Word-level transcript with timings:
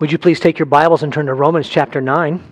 Would 0.00 0.10
you 0.10 0.16
please 0.16 0.40
take 0.40 0.58
your 0.58 0.64
Bibles 0.64 1.02
and 1.02 1.12
turn 1.12 1.26
to 1.26 1.34
Romans 1.34 1.68
chapter 1.68 2.00
9? 2.00 2.42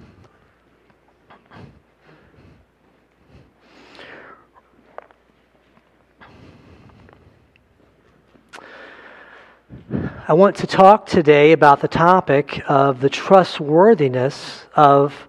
I 10.28 10.34
want 10.34 10.56
to 10.56 10.66
talk 10.66 11.06
today 11.06 11.52
about 11.52 11.80
the 11.80 11.88
topic 11.88 12.60
of 12.68 13.00
the 13.00 13.08
trustworthiness 13.08 14.66
of 14.76 15.26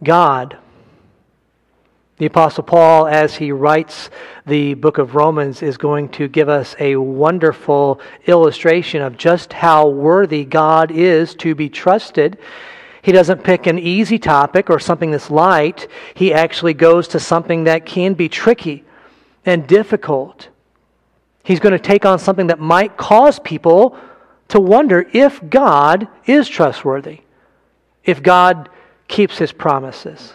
God. 0.00 0.58
The 2.18 2.26
Apostle 2.26 2.64
Paul, 2.64 3.06
as 3.06 3.36
he 3.36 3.52
writes 3.52 4.10
the 4.44 4.74
book 4.74 4.98
of 4.98 5.14
Romans, 5.14 5.62
is 5.62 5.76
going 5.76 6.08
to 6.10 6.26
give 6.26 6.48
us 6.48 6.74
a 6.80 6.96
wonderful 6.96 8.00
illustration 8.26 9.02
of 9.02 9.16
just 9.16 9.52
how 9.52 9.88
worthy 9.88 10.44
God 10.44 10.90
is 10.90 11.36
to 11.36 11.54
be 11.54 11.68
trusted. 11.68 12.36
He 13.02 13.12
doesn't 13.12 13.44
pick 13.44 13.68
an 13.68 13.78
easy 13.78 14.18
topic 14.18 14.68
or 14.68 14.80
something 14.80 15.12
that's 15.12 15.30
light. 15.30 15.86
He 16.14 16.34
actually 16.34 16.74
goes 16.74 17.06
to 17.08 17.20
something 17.20 17.64
that 17.64 17.86
can 17.86 18.14
be 18.14 18.28
tricky 18.28 18.84
and 19.46 19.68
difficult. 19.68 20.48
He's 21.44 21.60
going 21.60 21.72
to 21.72 21.78
take 21.78 22.04
on 22.04 22.18
something 22.18 22.48
that 22.48 22.58
might 22.58 22.96
cause 22.96 23.38
people 23.38 23.96
to 24.48 24.58
wonder 24.58 25.08
if 25.12 25.40
God 25.48 26.08
is 26.26 26.48
trustworthy, 26.48 27.20
if 28.02 28.24
God 28.24 28.70
keeps 29.06 29.38
his 29.38 29.52
promises. 29.52 30.34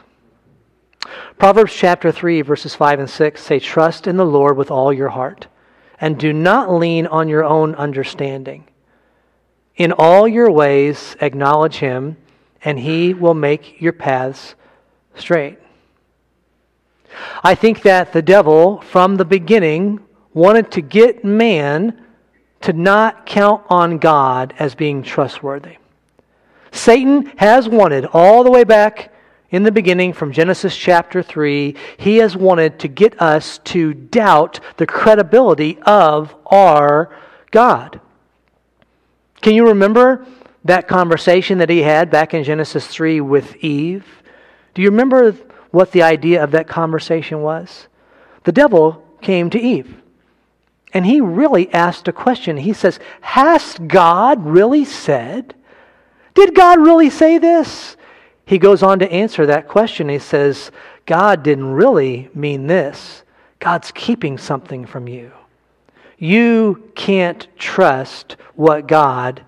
Proverbs 1.37 1.73
chapter 1.73 2.11
3, 2.11 2.41
verses 2.41 2.75
5 2.75 2.99
and 2.99 3.09
6 3.09 3.41
say, 3.41 3.59
Trust 3.59 4.07
in 4.07 4.17
the 4.17 4.25
Lord 4.25 4.57
with 4.57 4.71
all 4.71 4.93
your 4.93 5.09
heart, 5.09 5.47
and 5.99 6.17
do 6.17 6.31
not 6.33 6.71
lean 6.71 7.07
on 7.07 7.27
your 7.27 7.43
own 7.43 7.75
understanding. 7.75 8.65
In 9.75 9.91
all 9.91 10.27
your 10.27 10.51
ways, 10.51 11.15
acknowledge 11.19 11.75
him, 11.75 12.17
and 12.63 12.79
he 12.79 13.13
will 13.13 13.33
make 13.33 13.81
your 13.81 13.93
paths 13.93 14.55
straight. 15.15 15.59
I 17.43 17.55
think 17.55 17.81
that 17.81 18.13
the 18.13 18.21
devil, 18.21 18.81
from 18.81 19.15
the 19.15 19.25
beginning, 19.25 19.99
wanted 20.33 20.71
to 20.71 20.81
get 20.81 21.23
man 21.23 22.01
to 22.61 22.73
not 22.73 23.25
count 23.25 23.63
on 23.69 23.97
God 23.97 24.53
as 24.57 24.73
being 24.73 25.03
trustworthy. 25.03 25.77
Satan 26.71 27.25
has 27.37 27.69
wanted 27.69 28.05
all 28.05 28.43
the 28.43 28.51
way 28.51 28.63
back 28.63 29.12
in 29.53 29.61
the 29.61 29.71
beginning, 29.71 30.13
from 30.13 30.31
Genesis 30.31 30.75
chapter 30.75 31.21
3, 31.21 31.75
he 31.97 32.17
has 32.17 32.35
wanted 32.35 32.79
to 32.79 32.87
get 32.87 33.21
us 33.21 33.59
to 33.59 33.93
doubt 33.93 34.59
the 34.77 34.87
credibility 34.87 35.77
of 35.83 36.35
our 36.47 37.15
God. 37.51 38.01
Can 39.41 39.53
you 39.53 39.67
remember 39.67 40.25
that 40.65 40.87
conversation 40.87 41.59
that 41.59 41.69
he 41.69 41.83
had 41.83 42.09
back 42.09 42.33
in 42.33 42.43
Genesis 42.43 42.87
3 42.87 43.21
with 43.21 43.55
Eve? 43.57 44.23
Do 44.73 44.81
you 44.81 44.89
remember 44.89 45.33
what 45.69 45.91
the 45.91 46.01
idea 46.01 46.43
of 46.43 46.49
that 46.51 46.67
conversation 46.67 47.43
was? 47.43 47.87
The 48.45 48.51
devil 48.51 49.05
came 49.21 49.51
to 49.51 49.59
Eve. 49.59 50.01
And 50.93 51.05
he 51.05 51.21
really 51.21 51.71
asked 51.71 52.07
a 52.07 52.11
question. 52.11 52.57
He 52.57 52.73
says, 52.73 52.99
Has 53.21 53.77
God 53.85 54.43
really 54.43 54.83
said? 54.83 55.53
Did 56.33 56.55
God 56.55 56.79
really 56.79 57.11
say 57.11 57.37
this? 57.37 57.97
He 58.45 58.57
goes 58.57 58.83
on 58.83 58.99
to 58.99 59.11
answer 59.11 59.45
that 59.45 59.67
question. 59.67 60.09
He 60.09 60.19
says, 60.19 60.71
God 61.05 61.43
didn't 61.43 61.73
really 61.73 62.29
mean 62.33 62.67
this. 62.67 63.23
God's 63.59 63.91
keeping 63.91 64.37
something 64.37 64.85
from 64.85 65.07
you. 65.07 65.31
You 66.17 66.91
can't 66.95 67.47
trust 67.57 68.35
what 68.55 68.87
God 68.87 69.43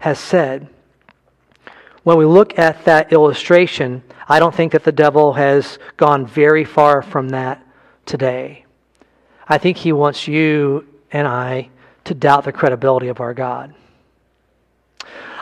has 0.00 0.18
said. 0.18 0.68
When 2.02 2.16
we 2.16 2.24
look 2.24 2.58
at 2.58 2.84
that 2.84 3.12
illustration, 3.12 4.02
I 4.28 4.38
don't 4.38 4.54
think 4.54 4.72
that 4.72 4.84
the 4.84 4.92
devil 4.92 5.32
has 5.34 5.78
gone 5.96 6.26
very 6.26 6.64
far 6.64 7.02
from 7.02 7.30
that 7.30 7.64
today. 8.06 8.64
I 9.46 9.58
think 9.58 9.76
he 9.76 9.92
wants 9.92 10.26
you 10.26 10.86
and 11.12 11.26
I 11.26 11.70
to 12.04 12.14
doubt 12.14 12.44
the 12.44 12.52
credibility 12.52 13.08
of 13.08 13.20
our 13.20 13.34
God. 13.34 13.74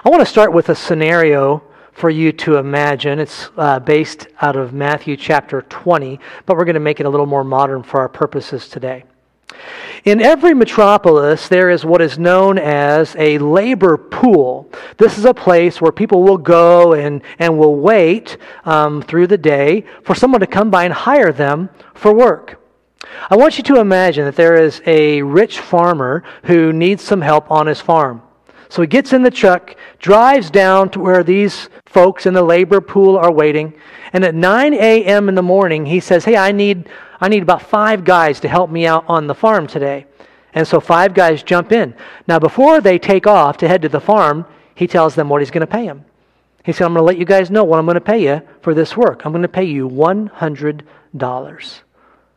I 0.04 0.09
want 0.10 0.21
to 0.21 0.26
start 0.26 0.53
with 0.53 0.69
a 0.69 0.75
scenario 0.75 1.62
for 1.98 2.10
you 2.10 2.31
to 2.31 2.56
imagine. 2.56 3.19
It's 3.19 3.50
uh, 3.56 3.81
based 3.81 4.28
out 4.41 4.54
of 4.54 4.72
Matthew 4.72 5.16
chapter 5.16 5.62
20, 5.62 6.20
but 6.47 6.56
we're 6.56 6.64
going 6.64 6.75
to 6.75 6.81
make 6.81 7.00
it 7.00 7.06
a 7.06 7.10
little 7.10 7.26
more 7.26 7.42
modern 7.42 7.82
for 7.82 8.00
our 8.00 8.09
purposes 8.09 8.69
today. 8.69 9.03
In 10.04 10.20
every 10.20 10.54
metropolis, 10.54 11.48
there 11.48 11.70
is 11.70 11.84
what 11.84 12.00
is 12.00 12.16
known 12.16 12.56
as 12.56 13.16
a 13.19 13.38
labor 13.38 13.97
pool. 13.97 14.70
This 14.97 15.19
is 15.19 15.25
a 15.25 15.34
place 15.34 15.81
where 15.81 15.91
people 15.91 16.22
will 16.22 16.38
go 16.38 16.92
and, 16.92 17.20
and 17.41 17.59
will 17.59 17.75
wait 17.75 18.36
um, 18.65 19.03
through 19.03 19.26
the 19.26 19.38
day 19.38 19.84
for 20.04 20.15
someone 20.15 20.41
to 20.41 20.47
come 20.47 20.70
by 20.70 20.84
and 20.84 20.94
hire 20.94 21.32
them 21.32 21.69
for 21.94 22.15
work. 22.15 22.60
I 23.28 23.36
want 23.36 23.59
you 23.59 23.65
to 23.65 23.80
imagine 23.80 24.25
that 24.25 24.36
there 24.36 24.62
is 24.62 24.80
a 24.86 25.22
rich 25.22 25.59
farmer 25.59 26.22
who 26.44 26.72
needs 26.72 27.03
some 27.03 27.22
help 27.22 27.50
on 27.50 27.66
his 27.66 27.80
farm. 27.80 28.22
So 28.68 28.82
he 28.82 28.88
gets 28.88 29.12
in 29.12 29.22
the 29.22 29.30
truck, 29.30 29.76
drives 29.98 30.50
down 30.50 30.90
to 30.90 31.00
where 31.00 31.22
these 31.22 31.68
folks 31.86 32.26
in 32.26 32.34
the 32.34 32.42
labor 32.42 32.80
pool 32.80 33.16
are 33.16 33.32
waiting, 33.32 33.72
and 34.12 34.24
at 34.24 34.34
9 34.34 34.74
a.m. 34.74 35.28
in 35.28 35.34
the 35.34 35.42
morning, 35.42 35.86
he 35.86 36.00
says, 36.00 36.24
Hey, 36.24 36.36
I 36.36 36.52
need, 36.52 36.88
I 37.20 37.28
need 37.28 37.42
about 37.42 37.62
five 37.62 38.04
guys 38.04 38.40
to 38.40 38.48
help 38.48 38.70
me 38.70 38.86
out 38.86 39.04
on 39.08 39.26
the 39.26 39.34
farm 39.34 39.66
today. 39.66 40.06
And 40.54 40.66
so 40.66 40.80
five 40.80 41.14
guys 41.14 41.42
jump 41.42 41.72
in. 41.72 41.94
Now, 42.26 42.38
before 42.38 42.80
they 42.80 42.98
take 42.98 43.26
off 43.26 43.58
to 43.58 43.68
head 43.68 43.82
to 43.82 43.88
the 43.88 44.00
farm, 44.00 44.46
he 44.74 44.86
tells 44.86 45.14
them 45.14 45.28
what 45.28 45.40
he's 45.40 45.50
going 45.50 45.60
to 45.60 45.66
pay 45.66 45.86
them. 45.86 46.04
He 46.64 46.72
said, 46.72 46.84
I'm 46.84 46.92
going 46.92 47.02
to 47.02 47.06
let 47.06 47.18
you 47.18 47.24
guys 47.24 47.50
know 47.50 47.64
what 47.64 47.78
I'm 47.78 47.86
going 47.86 47.94
to 47.94 48.00
pay 48.00 48.22
you 48.22 48.42
for 48.60 48.74
this 48.74 48.96
work. 48.96 49.24
I'm 49.24 49.32
going 49.32 49.42
to 49.42 49.48
pay 49.48 49.64
you 49.64 49.88
$100. 49.88 51.80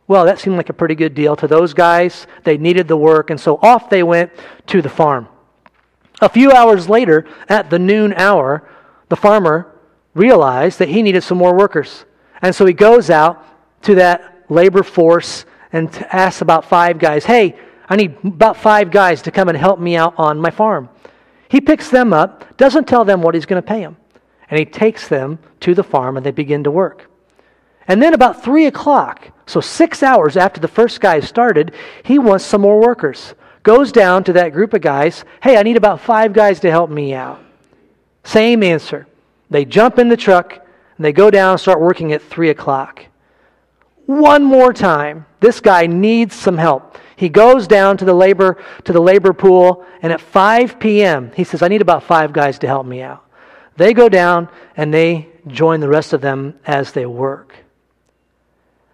Well, 0.08 0.24
that 0.24 0.38
seemed 0.38 0.56
like 0.56 0.68
a 0.68 0.74
pretty 0.74 0.94
good 0.94 1.14
deal 1.14 1.36
to 1.36 1.46
those 1.46 1.74
guys. 1.74 2.26
They 2.44 2.58
needed 2.58 2.88
the 2.88 2.96
work, 2.96 3.30
and 3.30 3.40
so 3.40 3.58
off 3.62 3.88
they 3.88 4.02
went 4.02 4.30
to 4.68 4.82
the 4.82 4.88
farm. 4.88 5.28
A 6.22 6.28
few 6.28 6.52
hours 6.52 6.88
later, 6.88 7.26
at 7.48 7.68
the 7.68 7.80
noon 7.80 8.14
hour, 8.14 8.66
the 9.08 9.16
farmer 9.16 9.76
realized 10.14 10.78
that 10.78 10.88
he 10.88 11.02
needed 11.02 11.24
some 11.24 11.36
more 11.36 11.54
workers. 11.54 12.04
And 12.40 12.54
so 12.54 12.64
he 12.64 12.72
goes 12.72 13.10
out 13.10 13.44
to 13.82 13.96
that 13.96 14.44
labor 14.48 14.84
force 14.84 15.44
and 15.72 15.90
asks 16.10 16.40
about 16.40 16.64
five 16.64 17.00
guys, 17.00 17.24
hey, 17.24 17.56
I 17.88 17.96
need 17.96 18.16
about 18.24 18.56
five 18.56 18.92
guys 18.92 19.20
to 19.22 19.32
come 19.32 19.48
and 19.48 19.58
help 19.58 19.80
me 19.80 19.96
out 19.96 20.14
on 20.16 20.38
my 20.38 20.50
farm. 20.50 20.88
He 21.48 21.60
picks 21.60 21.90
them 21.90 22.12
up, 22.12 22.56
doesn't 22.56 22.86
tell 22.86 23.04
them 23.04 23.20
what 23.20 23.34
he's 23.34 23.46
going 23.46 23.60
to 23.60 23.66
pay 23.66 23.80
them, 23.80 23.96
and 24.48 24.58
he 24.58 24.64
takes 24.64 25.08
them 25.08 25.40
to 25.60 25.74
the 25.74 25.82
farm 25.82 26.16
and 26.16 26.24
they 26.24 26.30
begin 26.30 26.62
to 26.64 26.70
work. 26.70 27.10
And 27.88 28.00
then 28.00 28.14
about 28.14 28.44
three 28.44 28.66
o'clock, 28.66 29.32
so 29.46 29.60
six 29.60 30.04
hours 30.04 30.36
after 30.36 30.60
the 30.60 30.68
first 30.68 31.00
guy 31.00 31.18
started, 31.18 31.74
he 32.04 32.20
wants 32.20 32.44
some 32.44 32.60
more 32.60 32.80
workers 32.80 33.34
goes 33.62 33.92
down 33.92 34.24
to 34.24 34.32
that 34.34 34.52
group 34.52 34.74
of 34.74 34.80
guys. 34.80 35.24
Hey, 35.42 35.56
I 35.56 35.62
need 35.62 35.76
about 35.76 36.00
five 36.00 36.32
guys 36.32 36.60
to 36.60 36.70
help 36.70 36.90
me 36.90 37.14
out. 37.14 37.40
Same 38.24 38.62
answer. 38.62 39.06
They 39.50 39.64
jump 39.64 39.98
in 39.98 40.08
the 40.08 40.16
truck 40.16 40.54
and 40.96 41.04
they 41.04 41.12
go 41.12 41.30
down 41.30 41.52
and 41.52 41.60
start 41.60 41.80
working 41.80 42.12
at 42.12 42.22
3 42.22 42.50
o'clock. 42.50 43.06
One 44.06 44.44
more 44.44 44.72
time. 44.72 45.26
This 45.40 45.60
guy 45.60 45.86
needs 45.86 46.34
some 46.34 46.58
help. 46.58 46.98
He 47.16 47.28
goes 47.28 47.68
down 47.68 47.96
to 47.98 48.04
the 48.04 48.14
labor 48.14 48.62
to 48.84 48.92
the 48.92 49.00
labor 49.00 49.32
pool 49.32 49.84
and 50.02 50.12
at 50.12 50.20
5 50.20 50.80
p.m. 50.80 51.30
he 51.34 51.44
says, 51.44 51.62
I 51.62 51.68
need 51.68 51.82
about 51.82 52.02
five 52.02 52.32
guys 52.32 52.58
to 52.60 52.66
help 52.66 52.86
me 52.86 53.02
out. 53.02 53.24
They 53.76 53.94
go 53.94 54.08
down 54.08 54.48
and 54.76 54.92
they 54.92 55.28
join 55.46 55.80
the 55.80 55.88
rest 55.88 56.12
of 56.12 56.20
them 56.20 56.58
as 56.66 56.92
they 56.92 57.06
work. 57.06 57.54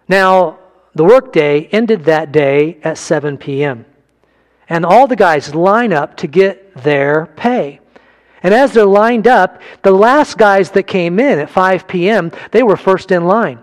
Now, 0.07 0.59
the 0.93 1.03
workday 1.03 1.65
ended 1.65 2.05
that 2.05 2.31
day 2.31 2.79
at 2.83 2.97
7 2.97 3.37
p.m 3.37 3.85
and 4.69 4.85
all 4.85 5.07
the 5.07 5.15
guys 5.15 5.55
line 5.55 5.91
up 5.91 6.15
to 6.17 6.27
get 6.27 6.75
their 6.83 7.25
pay. 7.35 7.79
And 8.41 8.53
as 8.53 8.71
they're 8.71 8.85
lined 8.85 9.27
up, 9.27 9.61
the 9.81 9.91
last 9.91 10.37
guys 10.37 10.71
that 10.71 10.83
came 10.83 11.19
in 11.19 11.39
at 11.39 11.49
5 11.49 11.87
p.m., 11.87 12.31
they 12.51 12.63
were 12.63 12.77
first 12.77 13.11
in 13.11 13.25
line. 13.25 13.59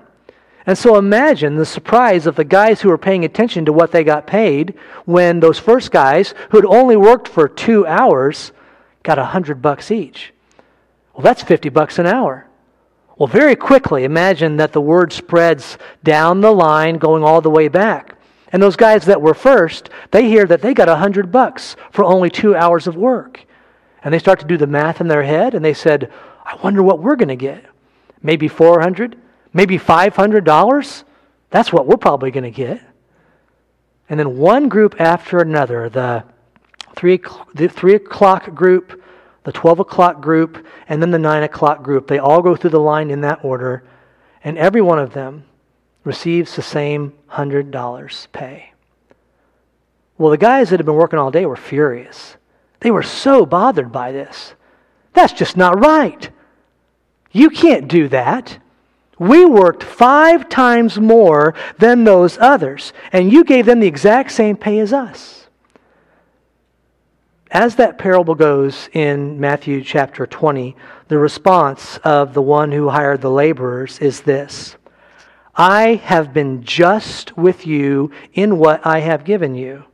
And 0.67 0.77
so 0.77 0.97
imagine 0.97 1.55
the 1.57 1.65
surprise 1.65 2.27
of 2.27 2.35
the 2.35 2.45
guys 2.45 2.81
who 2.81 2.89
were 2.89 2.99
paying 2.99 3.25
attention 3.25 3.65
to 3.65 3.73
what 3.73 3.93
they 3.93 4.03
got 4.03 4.27
paid 4.27 4.75
when 5.05 5.39
those 5.39 5.61
first 5.61 5.93
guys 5.93 6.35
who 6.51 6.59
had 6.59 6.67
only 6.67 6.97
worked 6.97 7.29
for 7.29 7.49
2 7.49 7.87
hours 7.87 8.51
got 9.05 9.19
a 9.19 9.23
100 9.23 9.63
bucks 9.63 9.93
each. 9.93 10.35
Well, 11.15 11.23
that's 11.23 11.43
50 11.43 11.69
bucks 11.69 12.01
an 12.01 12.07
hour. 12.07 12.49
Well, 13.17 13.29
very 13.29 13.57
quickly, 13.57 14.05
imagine 14.05 14.57
that 14.57 14.73
the 14.73 14.81
word 14.81 15.13
spreads 15.13 15.79
down 16.03 16.41
the 16.41 16.53
line 16.53 16.99
going 16.99 17.23
all 17.23 17.41
the 17.41 17.49
way 17.49 17.69
back. 17.69 18.16
And 18.57 18.63
those 18.63 18.75
guys 18.75 19.05
that 19.05 19.21
were 19.21 19.35
first, 19.35 19.91
they 20.13 20.31
hear 20.31 20.47
that 20.47 20.63
they 20.63 20.73
got 20.73 20.89
a 20.89 20.97
hundred 20.97 21.31
bucks 21.31 21.77
for 21.91 22.07
only 22.07 22.31
two 22.31 22.57
hours 22.57 22.87
of 22.87 22.97
work. 22.97 23.45
And 24.03 24.15
they 24.15 24.19
start 24.19 24.41
to 24.41 24.47
do 24.47 24.57
the 24.57 24.67
math 24.67 24.99
in 24.99 25.09
their 25.09 25.25
head 25.25 25.55
and 25.55 25.63
they 25.63 25.75
said, 25.75 26.11
I 26.43 26.57
wonder 26.63 26.83
what 26.83 27.01
we're 27.01 27.17
going 27.17 27.29
to 27.29 27.37
get. 27.37 27.67
Maybe 28.23 28.49
400, 28.49 29.15
maybe 29.53 29.79
$500. 29.79 31.05
That's 31.51 31.71
what 31.71 31.87
we're 31.87 31.99
probably 31.99 32.31
going 32.31 32.45
to 32.45 32.51
get. 32.51 32.81
And 34.09 34.19
then 34.19 34.39
one 34.39 34.71
group 34.71 34.99
after 34.99 35.41
another, 35.41 35.91
the 35.91 36.25
three, 36.95 37.21
the 37.53 37.69
three 37.69 37.97
o'clock 37.97 38.55
group, 38.55 39.03
the 39.45 39.53
12 39.53 39.81
o'clock 39.81 40.23
group, 40.23 40.67
and 40.89 41.03
then 41.03 41.11
the 41.11 41.19
9 41.19 41.43
o'clock 41.43 41.83
group. 41.83 42.07
They 42.07 42.21
all 42.21 42.41
go 42.41 42.57
through 42.57 42.71
the 42.71 42.81
line 42.81 43.11
in 43.11 43.21
that 43.21 43.45
order, 43.45 43.85
and 44.43 44.57
every 44.57 44.81
one 44.81 44.99
of 44.99 45.13
them 45.13 45.45
receives 46.07 46.55
the 46.55 46.63
same 46.63 47.13
$100 47.33 48.33
pay. 48.33 48.73
Well, 50.17 50.31
the 50.31 50.39
guys 50.39 50.71
that 50.71 50.79
had 50.79 50.87
been 50.87 50.95
working 50.95 51.19
all 51.19 51.31
day 51.31 51.45
were 51.45 51.57
furious. 51.57 52.37
They 52.81 52.91
were 52.91 53.03
so 53.03 53.45
bothered 53.45 53.91
by 53.91 54.13
this. 54.13 54.55
That's 55.13 55.33
just 55.33 55.57
not 55.57 55.79
right. 55.79 56.31
You 57.33 57.51
can't 57.51 57.89
do 57.89 58.09
that. 58.09 58.59
We 59.19 59.45
worked 59.45 59.83
five 59.83 60.49
times 60.49 60.99
more 60.99 61.55
than 61.79 62.05
those 62.05 62.39
others, 62.39 62.93
and 63.13 63.33
you 63.33 63.45
gave 63.45 63.67
them 63.67 63.81
the 63.81 63.87
exact 63.87 64.31
same 64.31 64.57
pay 64.57 64.79
as 64.79 64.93
us. 64.93 65.49
As 67.51 67.77
that 67.77 67.99
parable 67.99 68.35
goes 68.35 68.89
in 68.93 69.41
Matthew 69.41 69.83
chapter 69.83 70.27
20, 70.27 70.77
the 71.09 71.19
response 71.19 71.99
of 72.05 72.35
the 72.35 72.43
one 72.43 72.73
who 72.73 72.91
hired 72.91 73.23
the 73.23 73.31
laborers 73.31 73.99
is 73.99 74.21
this 74.21 74.77
I 75.57 75.95
have 75.95 76.35
been 76.35 76.63
just 76.63 77.37
with 77.37 77.67
you 77.67 78.11
in 78.35 78.59
what 78.59 78.85
I 78.85 79.01
have 79.01 79.25
given 79.25 79.55
you. 79.55 79.85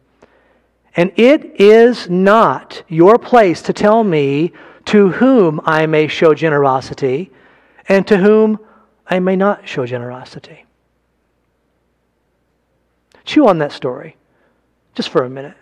And 0.97 1.13
it 1.17 1.61
is 1.61 2.11
not 2.11 2.83
your 2.89 3.19
place 3.19 3.63
to 3.63 3.73
tell 3.73 4.03
me 4.03 4.53
to 4.87 5.11
whom 5.11 5.61
I 5.65 5.87
may 5.87 6.09
show 6.09 6.35
generosity 6.35 7.31
and 7.89 8.07
to 8.09 8.19
whom 8.19 8.59
I 9.07 9.21
may 9.21 9.37
not 9.37 9.69
show 9.69 9.87
generosity. 9.87 10.65
Chew 13.25 13.47
on 13.47 13.59
that 13.59 13.73
story 13.73 14.17
just 14.95 15.09
for 15.09 15.23
a 15.23 15.31
minute. 15.31 15.57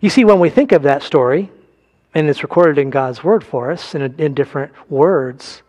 You 0.00 0.10
see, 0.10 0.24
when 0.24 0.40
we 0.40 0.50
think 0.50 0.72
of 0.72 0.82
that 0.82 1.02
story, 1.02 1.50
and 2.14 2.28
it's 2.28 2.42
recorded 2.42 2.78
in 2.78 2.90
God's 2.90 3.22
Word 3.22 3.44
for 3.44 3.70
us 3.70 3.94
in, 3.94 4.02
in 4.18 4.34
different 4.34 4.72
words, 4.90 5.62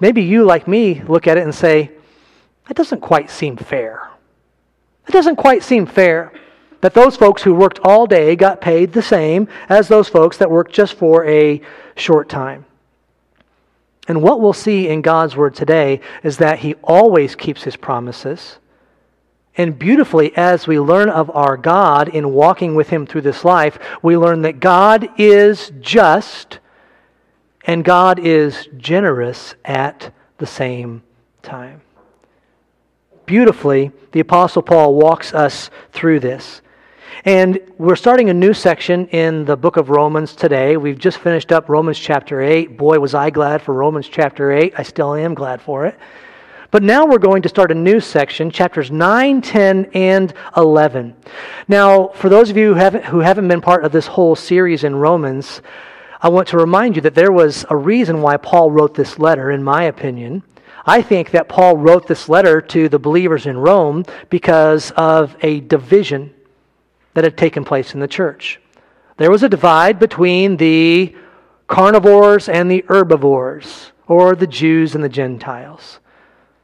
maybe 0.00 0.22
you, 0.22 0.44
like 0.44 0.68
me, 0.68 1.02
look 1.02 1.26
at 1.26 1.36
it 1.36 1.44
and 1.44 1.54
say, 1.54 1.90
that 2.66 2.76
doesn't 2.76 3.00
quite 3.00 3.30
seem 3.30 3.56
fair. 3.56 4.08
It 5.06 5.12
doesn't 5.12 5.36
quite 5.36 5.62
seem 5.62 5.86
fair 5.86 6.32
that 6.80 6.94
those 6.94 7.16
folks 7.16 7.42
who 7.42 7.54
worked 7.54 7.80
all 7.80 8.06
day 8.06 8.36
got 8.36 8.60
paid 8.60 8.92
the 8.92 9.02
same 9.02 9.48
as 9.68 9.88
those 9.88 10.08
folks 10.08 10.36
that 10.36 10.50
worked 10.50 10.72
just 10.72 10.94
for 10.94 11.24
a 11.26 11.60
short 11.96 12.28
time. 12.28 12.66
And 14.06 14.22
what 14.22 14.40
we'll 14.40 14.52
see 14.52 14.88
in 14.88 15.02
God's 15.02 15.36
Word 15.36 15.54
today 15.54 16.00
is 16.22 16.38
that 16.38 16.60
He 16.60 16.74
always 16.82 17.34
keeps 17.34 17.64
His 17.64 17.76
promises. 17.76 18.58
And 19.56 19.78
beautifully, 19.78 20.34
as 20.36 20.66
we 20.66 20.78
learn 20.78 21.10
of 21.10 21.30
our 21.30 21.56
God 21.56 22.08
in 22.08 22.32
walking 22.32 22.74
with 22.74 22.90
Him 22.90 23.06
through 23.06 23.22
this 23.22 23.44
life, 23.44 23.78
we 24.02 24.16
learn 24.16 24.42
that 24.42 24.60
God 24.60 25.08
is 25.18 25.72
just 25.80 26.60
and 27.68 27.84
God 27.84 28.18
is 28.18 28.66
generous 28.78 29.54
at 29.62 30.10
the 30.38 30.46
same 30.46 31.02
time. 31.42 31.82
Beautifully, 33.26 33.92
the 34.12 34.20
Apostle 34.20 34.62
Paul 34.62 34.94
walks 34.94 35.34
us 35.34 35.68
through 35.92 36.20
this. 36.20 36.62
And 37.26 37.60
we're 37.76 37.96
starting 37.96 38.30
a 38.30 38.34
new 38.34 38.54
section 38.54 39.06
in 39.08 39.44
the 39.44 39.56
book 39.56 39.76
of 39.76 39.90
Romans 39.90 40.34
today. 40.34 40.78
We've 40.78 40.98
just 40.98 41.18
finished 41.18 41.52
up 41.52 41.68
Romans 41.68 41.98
chapter 41.98 42.40
8. 42.40 42.78
Boy, 42.78 42.98
was 43.00 43.14
I 43.14 43.28
glad 43.28 43.60
for 43.60 43.74
Romans 43.74 44.08
chapter 44.08 44.50
8. 44.50 44.72
I 44.78 44.82
still 44.82 45.14
am 45.14 45.34
glad 45.34 45.60
for 45.60 45.84
it. 45.84 45.98
But 46.70 46.82
now 46.82 47.04
we're 47.04 47.18
going 47.18 47.42
to 47.42 47.50
start 47.50 47.70
a 47.70 47.74
new 47.74 48.00
section, 48.00 48.50
chapters 48.50 48.90
9, 48.90 49.42
10, 49.42 49.90
and 49.92 50.32
11. 50.56 51.14
Now, 51.66 52.08
for 52.08 52.30
those 52.30 52.48
of 52.48 52.56
you 52.56 52.68
who 52.68 52.74
haven't, 52.74 53.04
who 53.04 53.20
haven't 53.20 53.48
been 53.48 53.60
part 53.60 53.84
of 53.84 53.92
this 53.92 54.06
whole 54.06 54.36
series 54.36 54.84
in 54.84 54.94
Romans, 54.94 55.60
I 56.20 56.28
want 56.28 56.48
to 56.48 56.58
remind 56.58 56.96
you 56.96 57.02
that 57.02 57.14
there 57.14 57.30
was 57.30 57.64
a 57.70 57.76
reason 57.76 58.22
why 58.22 58.38
Paul 58.38 58.72
wrote 58.72 58.94
this 58.94 59.20
letter, 59.20 59.52
in 59.52 59.62
my 59.62 59.84
opinion. 59.84 60.42
I 60.84 61.00
think 61.00 61.30
that 61.30 61.48
Paul 61.48 61.76
wrote 61.76 62.08
this 62.08 62.28
letter 62.28 62.60
to 62.60 62.88
the 62.88 62.98
believers 62.98 63.46
in 63.46 63.56
Rome 63.58 64.04
because 64.28 64.90
of 64.92 65.36
a 65.42 65.60
division 65.60 66.34
that 67.14 67.24
had 67.24 67.36
taken 67.36 67.64
place 67.64 67.94
in 67.94 68.00
the 68.00 68.08
church. 68.08 68.60
There 69.16 69.30
was 69.30 69.42
a 69.42 69.48
divide 69.48 69.98
between 70.00 70.56
the 70.56 71.14
carnivores 71.68 72.48
and 72.48 72.70
the 72.70 72.84
herbivores, 72.88 73.92
or 74.08 74.34
the 74.34 74.46
Jews 74.46 74.94
and 74.94 75.04
the 75.04 75.08
Gentiles. 75.08 76.00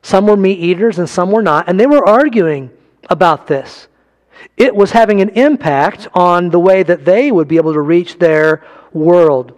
Some 0.02 0.26
were 0.26 0.36
meat 0.36 0.58
eaters 0.58 0.98
and 0.98 1.08
some 1.08 1.30
were 1.30 1.42
not, 1.42 1.68
and 1.68 1.78
they 1.78 1.86
were 1.86 2.06
arguing 2.06 2.70
about 3.08 3.46
this. 3.46 3.86
It 4.56 4.74
was 4.74 4.90
having 4.92 5.20
an 5.20 5.30
impact 5.30 6.08
on 6.14 6.50
the 6.50 6.58
way 6.58 6.82
that 6.82 7.04
they 7.04 7.30
would 7.30 7.48
be 7.48 7.56
able 7.56 7.72
to 7.72 7.80
reach 7.80 8.18
their 8.18 8.64
world. 8.94 9.52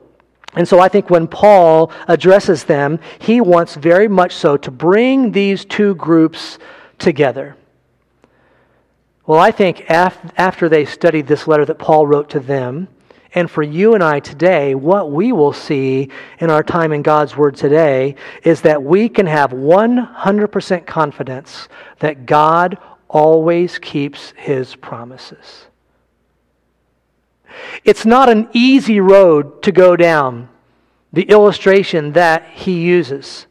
And 0.54 0.66
so 0.66 0.80
I 0.80 0.88
think 0.88 1.10
when 1.10 1.28
Paul 1.28 1.92
addresses 2.08 2.64
them, 2.64 2.98
he 3.18 3.40
wants 3.40 3.74
very 3.74 4.08
much 4.08 4.32
so 4.32 4.56
to 4.56 4.70
bring 4.70 5.32
these 5.32 5.64
two 5.64 5.94
groups 5.94 6.58
together. 6.98 7.56
Well, 9.26 9.38
I 9.38 9.50
think 9.50 9.84
af- 9.90 10.32
after 10.36 10.68
they 10.68 10.84
studied 10.84 11.26
this 11.26 11.46
letter 11.46 11.64
that 11.66 11.78
Paul 11.78 12.06
wrote 12.06 12.30
to 12.30 12.40
them, 12.40 12.88
and 13.34 13.50
for 13.50 13.62
you 13.62 13.92
and 13.92 14.02
I 14.02 14.20
today, 14.20 14.74
what 14.74 15.10
we 15.10 15.30
will 15.30 15.52
see 15.52 16.10
in 16.38 16.48
our 16.48 16.62
time 16.62 16.92
in 16.92 17.02
God's 17.02 17.36
Word 17.36 17.54
today 17.54 18.14
is 18.44 18.62
that 18.62 18.82
we 18.82 19.10
can 19.10 19.26
have 19.26 19.50
100% 19.50 20.86
confidence 20.86 21.68
that 21.98 22.24
God 22.24 22.78
always 23.08 23.78
keeps 23.78 24.32
His 24.38 24.74
promises. 24.76 25.66
It's 27.84 28.06
not 28.06 28.28
an 28.28 28.48
easy 28.52 29.00
road 29.00 29.62
to 29.62 29.72
go 29.72 29.96
down, 29.96 30.48
the 31.12 31.24
illustration 31.24 32.12
that 32.12 32.46
He 32.54 32.80
uses. 32.80 33.46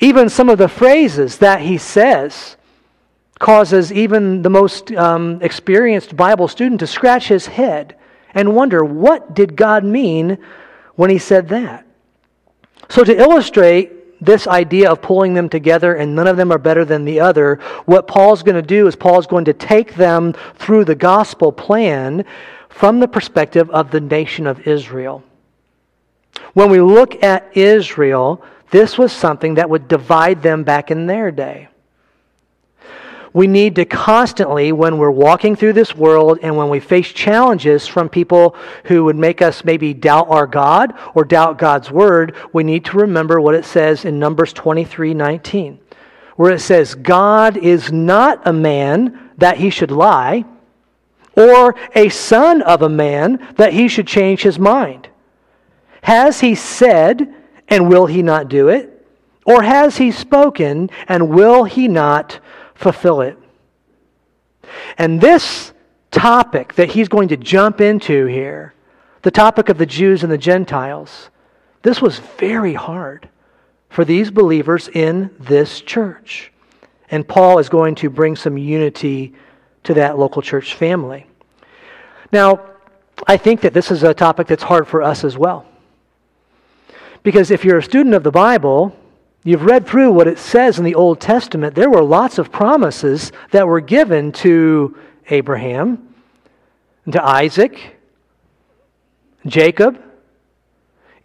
Even 0.00 0.28
some 0.28 0.48
of 0.48 0.58
the 0.58 0.68
phrases 0.68 1.38
that 1.38 1.60
He 1.60 1.78
says 1.78 2.56
causes 3.38 3.92
even 3.92 4.42
the 4.42 4.50
most 4.50 4.92
um, 4.92 5.40
experienced 5.42 6.16
Bible 6.16 6.48
student 6.48 6.80
to 6.80 6.86
scratch 6.86 7.28
his 7.28 7.46
head 7.46 7.96
and 8.32 8.54
wonder 8.54 8.84
what 8.84 9.34
did 9.34 9.56
God 9.56 9.84
mean 9.84 10.38
when 10.94 11.10
he 11.10 11.18
said 11.18 11.48
that? 11.48 11.86
So, 12.88 13.04
to 13.04 13.16
illustrate 13.16 13.92
this 14.24 14.46
idea 14.46 14.90
of 14.90 15.02
pulling 15.02 15.34
them 15.34 15.48
together 15.48 15.94
and 15.94 16.14
none 16.14 16.26
of 16.26 16.36
them 16.36 16.52
are 16.52 16.58
better 16.58 16.84
than 16.84 17.04
the 17.04 17.20
other, 17.20 17.56
what 17.84 18.06
Paul's 18.06 18.42
going 18.42 18.56
to 18.56 18.62
do 18.62 18.86
is 18.86 18.96
Paul's 18.96 19.26
going 19.26 19.44
to 19.46 19.52
take 19.52 19.94
them 19.94 20.32
through 20.54 20.84
the 20.84 20.94
gospel 20.94 21.52
plan 21.52 22.24
from 22.68 23.00
the 23.00 23.08
perspective 23.08 23.70
of 23.70 23.90
the 23.90 24.00
nation 24.00 24.46
of 24.46 24.66
Israel. 24.66 25.22
When 26.54 26.70
we 26.70 26.80
look 26.80 27.22
at 27.22 27.56
Israel, 27.56 28.44
this 28.70 28.98
was 28.98 29.12
something 29.12 29.54
that 29.54 29.70
would 29.70 29.86
divide 29.86 30.42
them 30.42 30.64
back 30.64 30.90
in 30.90 31.06
their 31.06 31.30
day. 31.30 31.68
We 33.34 33.48
need 33.48 33.74
to 33.74 33.84
constantly, 33.84 34.70
when 34.70 34.96
we're 34.96 35.10
walking 35.10 35.56
through 35.56 35.72
this 35.72 35.96
world 35.96 36.38
and 36.42 36.56
when 36.56 36.68
we 36.68 36.78
face 36.78 37.08
challenges 37.08 37.84
from 37.84 38.08
people 38.08 38.54
who 38.84 39.02
would 39.04 39.16
make 39.16 39.42
us 39.42 39.64
maybe 39.64 39.92
doubt 39.92 40.28
our 40.28 40.46
God 40.46 40.94
or 41.16 41.24
doubt 41.24 41.58
God's 41.58 41.90
word, 41.90 42.36
we 42.52 42.62
need 42.62 42.84
to 42.84 42.96
remember 42.96 43.40
what 43.40 43.56
it 43.56 43.64
says 43.64 44.04
in 44.04 44.20
Numbers 44.20 44.52
23 44.52 45.14
19, 45.14 45.80
where 46.36 46.52
it 46.52 46.60
says, 46.60 46.94
God 46.94 47.56
is 47.56 47.90
not 47.90 48.40
a 48.46 48.52
man 48.52 49.32
that 49.38 49.56
he 49.56 49.68
should 49.68 49.90
lie, 49.90 50.44
or 51.36 51.74
a 51.96 52.10
son 52.10 52.62
of 52.62 52.82
a 52.82 52.88
man 52.88 53.44
that 53.56 53.72
he 53.72 53.88
should 53.88 54.06
change 54.06 54.42
his 54.42 54.60
mind. 54.60 55.08
Has 56.02 56.38
he 56.38 56.54
said, 56.54 57.34
and 57.66 57.88
will 57.88 58.06
he 58.06 58.22
not 58.22 58.48
do 58.48 58.68
it? 58.68 59.04
Or 59.44 59.62
has 59.62 59.96
he 59.96 60.12
spoken, 60.12 60.88
and 61.08 61.30
will 61.30 61.64
he 61.64 61.88
not 61.88 62.38
fulfill 62.84 63.22
it. 63.22 63.38
And 64.98 65.20
this 65.20 65.72
topic 66.10 66.74
that 66.74 66.90
he's 66.90 67.08
going 67.08 67.28
to 67.28 67.36
jump 67.36 67.80
into 67.80 68.26
here, 68.26 68.74
the 69.22 69.30
topic 69.30 69.70
of 69.70 69.78
the 69.78 69.86
Jews 69.86 70.22
and 70.22 70.30
the 70.30 70.38
Gentiles, 70.38 71.30
this 71.80 72.02
was 72.02 72.18
very 72.38 72.74
hard 72.74 73.28
for 73.88 74.04
these 74.04 74.30
believers 74.30 74.88
in 74.88 75.34
this 75.40 75.80
church. 75.80 76.52
And 77.10 77.26
Paul 77.26 77.58
is 77.58 77.70
going 77.70 77.94
to 77.96 78.10
bring 78.10 78.36
some 78.36 78.58
unity 78.58 79.34
to 79.84 79.94
that 79.94 80.18
local 80.18 80.42
church 80.42 80.74
family. 80.74 81.26
Now, 82.32 82.60
I 83.26 83.38
think 83.38 83.62
that 83.62 83.72
this 83.72 83.90
is 83.90 84.02
a 84.02 84.12
topic 84.12 84.46
that's 84.46 84.62
hard 84.62 84.86
for 84.86 85.02
us 85.02 85.24
as 85.24 85.38
well. 85.38 85.64
Because 87.22 87.50
if 87.50 87.64
you're 87.64 87.78
a 87.78 87.82
student 87.82 88.14
of 88.14 88.24
the 88.24 88.30
Bible, 88.30 88.94
You've 89.46 89.66
read 89.66 89.86
through 89.86 90.10
what 90.12 90.26
it 90.26 90.38
says 90.38 90.78
in 90.78 90.84
the 90.84 90.94
Old 90.94 91.20
Testament. 91.20 91.74
There 91.74 91.90
were 91.90 92.02
lots 92.02 92.38
of 92.38 92.50
promises 92.50 93.30
that 93.50 93.68
were 93.68 93.80
given 93.80 94.32
to 94.32 94.96
Abraham, 95.28 96.14
to 97.12 97.22
Isaac, 97.22 97.98
Jacob, 99.44 100.02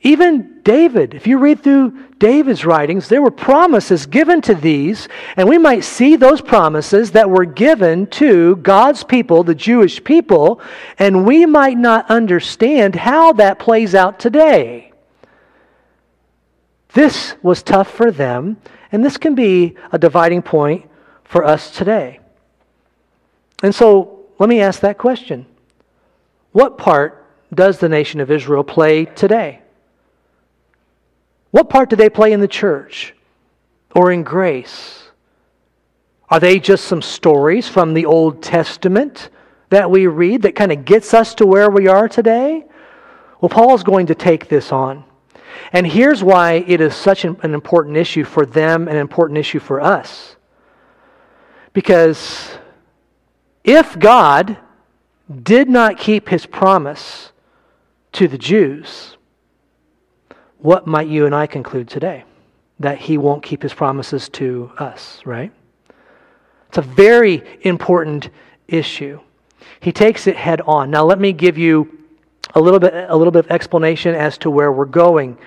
even 0.01 0.61
David. 0.63 1.13
If 1.13 1.27
you 1.27 1.37
read 1.37 1.63
through 1.63 1.97
David's 2.19 2.65
writings, 2.65 3.07
there 3.07 3.21
were 3.21 3.31
promises 3.31 4.05
given 4.05 4.41
to 4.41 4.53
these, 4.53 5.07
and 5.37 5.47
we 5.47 5.57
might 5.57 5.85
see 5.85 6.17
those 6.17 6.41
promises 6.41 7.11
that 7.11 7.29
were 7.29 7.45
given 7.45 8.07
to 8.07 8.57
God's 8.57 9.03
people, 9.05 9.43
the 9.43 9.55
Jewish 9.55 10.03
people, 10.03 10.61
and 10.97 11.25
we 11.25 11.45
might 11.45 11.77
not 11.77 12.09
understand 12.09 12.95
how 12.95 13.31
that 13.33 13.59
plays 13.59 13.95
out 13.95 14.19
today. 14.19 14.88
This 16.93 17.35
was 17.43 17.61
tough 17.61 17.91
for 17.91 18.11
them, 18.11 18.57
and 18.91 19.03
this 19.03 19.17
can 19.17 19.35
be 19.35 19.75
a 19.91 19.99
dividing 19.99 20.41
point 20.41 20.89
for 21.23 21.45
us 21.45 21.75
today. 21.75 22.19
And 23.61 23.73
so, 23.73 24.25
let 24.39 24.49
me 24.49 24.61
ask 24.61 24.79
that 24.81 24.97
question 24.97 25.45
What 26.51 26.77
part 26.77 27.27
does 27.53 27.79
the 27.79 27.89
nation 27.89 28.19
of 28.19 28.31
Israel 28.31 28.63
play 28.63 29.05
today? 29.05 29.61
What 31.51 31.69
part 31.69 31.89
do 31.89 31.95
they 31.95 32.09
play 32.09 32.31
in 32.31 32.39
the 32.39 32.47
church 32.47 33.13
or 33.95 34.11
in 34.11 34.23
grace? 34.23 35.03
Are 36.29 36.39
they 36.39 36.59
just 36.59 36.85
some 36.85 37.01
stories 37.01 37.67
from 37.67 37.95
the 37.95 38.05
Old 38.05 38.43
Testament 38.43 39.29
that 39.69 39.89
we 39.89 40.05
read 40.05 40.43
that 40.43 40.55
kind 40.55 40.71
of 40.71 40.85
gets 40.85 41.13
us 41.13 41.33
to 41.35 41.45
where 41.45 41.71
we 41.71 41.87
are 41.87 42.07
today? 42.07 42.65
Well, 43.41 43.49
Paul 43.49 43.73
is 43.73 43.83
going 43.83 44.07
to 44.07 44.15
take 44.15 44.47
this 44.47 44.71
on. 44.71 45.03
And 45.71 45.85
here's 45.85 46.23
why 46.23 46.63
it 46.67 46.81
is 46.81 46.95
such 46.95 47.25
an, 47.25 47.37
important 47.43 47.97
issue 47.97 48.23
for 48.23 48.45
them, 48.45 48.87
an 48.87 48.95
important 48.95 49.37
issue 49.37 49.59
for 49.59 49.81
us. 49.81 50.35
Because 51.73 52.57
if 53.63 53.97
God 53.99 54.57
did 55.43 55.69
not 55.69 55.97
keep 55.97 56.29
his 56.29 56.45
promise 56.45 57.31
to 58.13 58.27
the 58.27 58.37
Jews, 58.37 59.17
what 60.57 60.87
might 60.87 61.07
you 61.07 61.25
and 61.25 61.35
I 61.35 61.47
conclude 61.47 61.87
today? 61.87 62.23
That 62.79 62.97
he 62.97 63.17
won't 63.17 63.43
keep 63.43 63.61
his 63.61 63.73
promises 63.73 64.29
to 64.29 64.71
us, 64.77 65.21
right? 65.25 65.51
It's 66.69 66.77
a 66.77 66.83
very 66.83 67.43
important 67.61 68.29
issue. 68.67 69.19
He 69.79 69.91
takes 69.91 70.27
it 70.27 70.35
head 70.35 70.61
on. 70.61 70.91
Now 70.91 71.05
let 71.05 71.19
me 71.19 71.33
give 71.33 71.57
you 71.57 71.98
a 72.55 72.59
little 72.59 72.79
bit 72.79 72.93
a 73.09 73.15
little 73.15 73.31
bit 73.31 73.45
of 73.45 73.51
explanation 73.51 74.15
as 74.15 74.37
to 74.39 74.49
where 74.49 74.71
we're 74.71 74.85
going. 74.85 75.37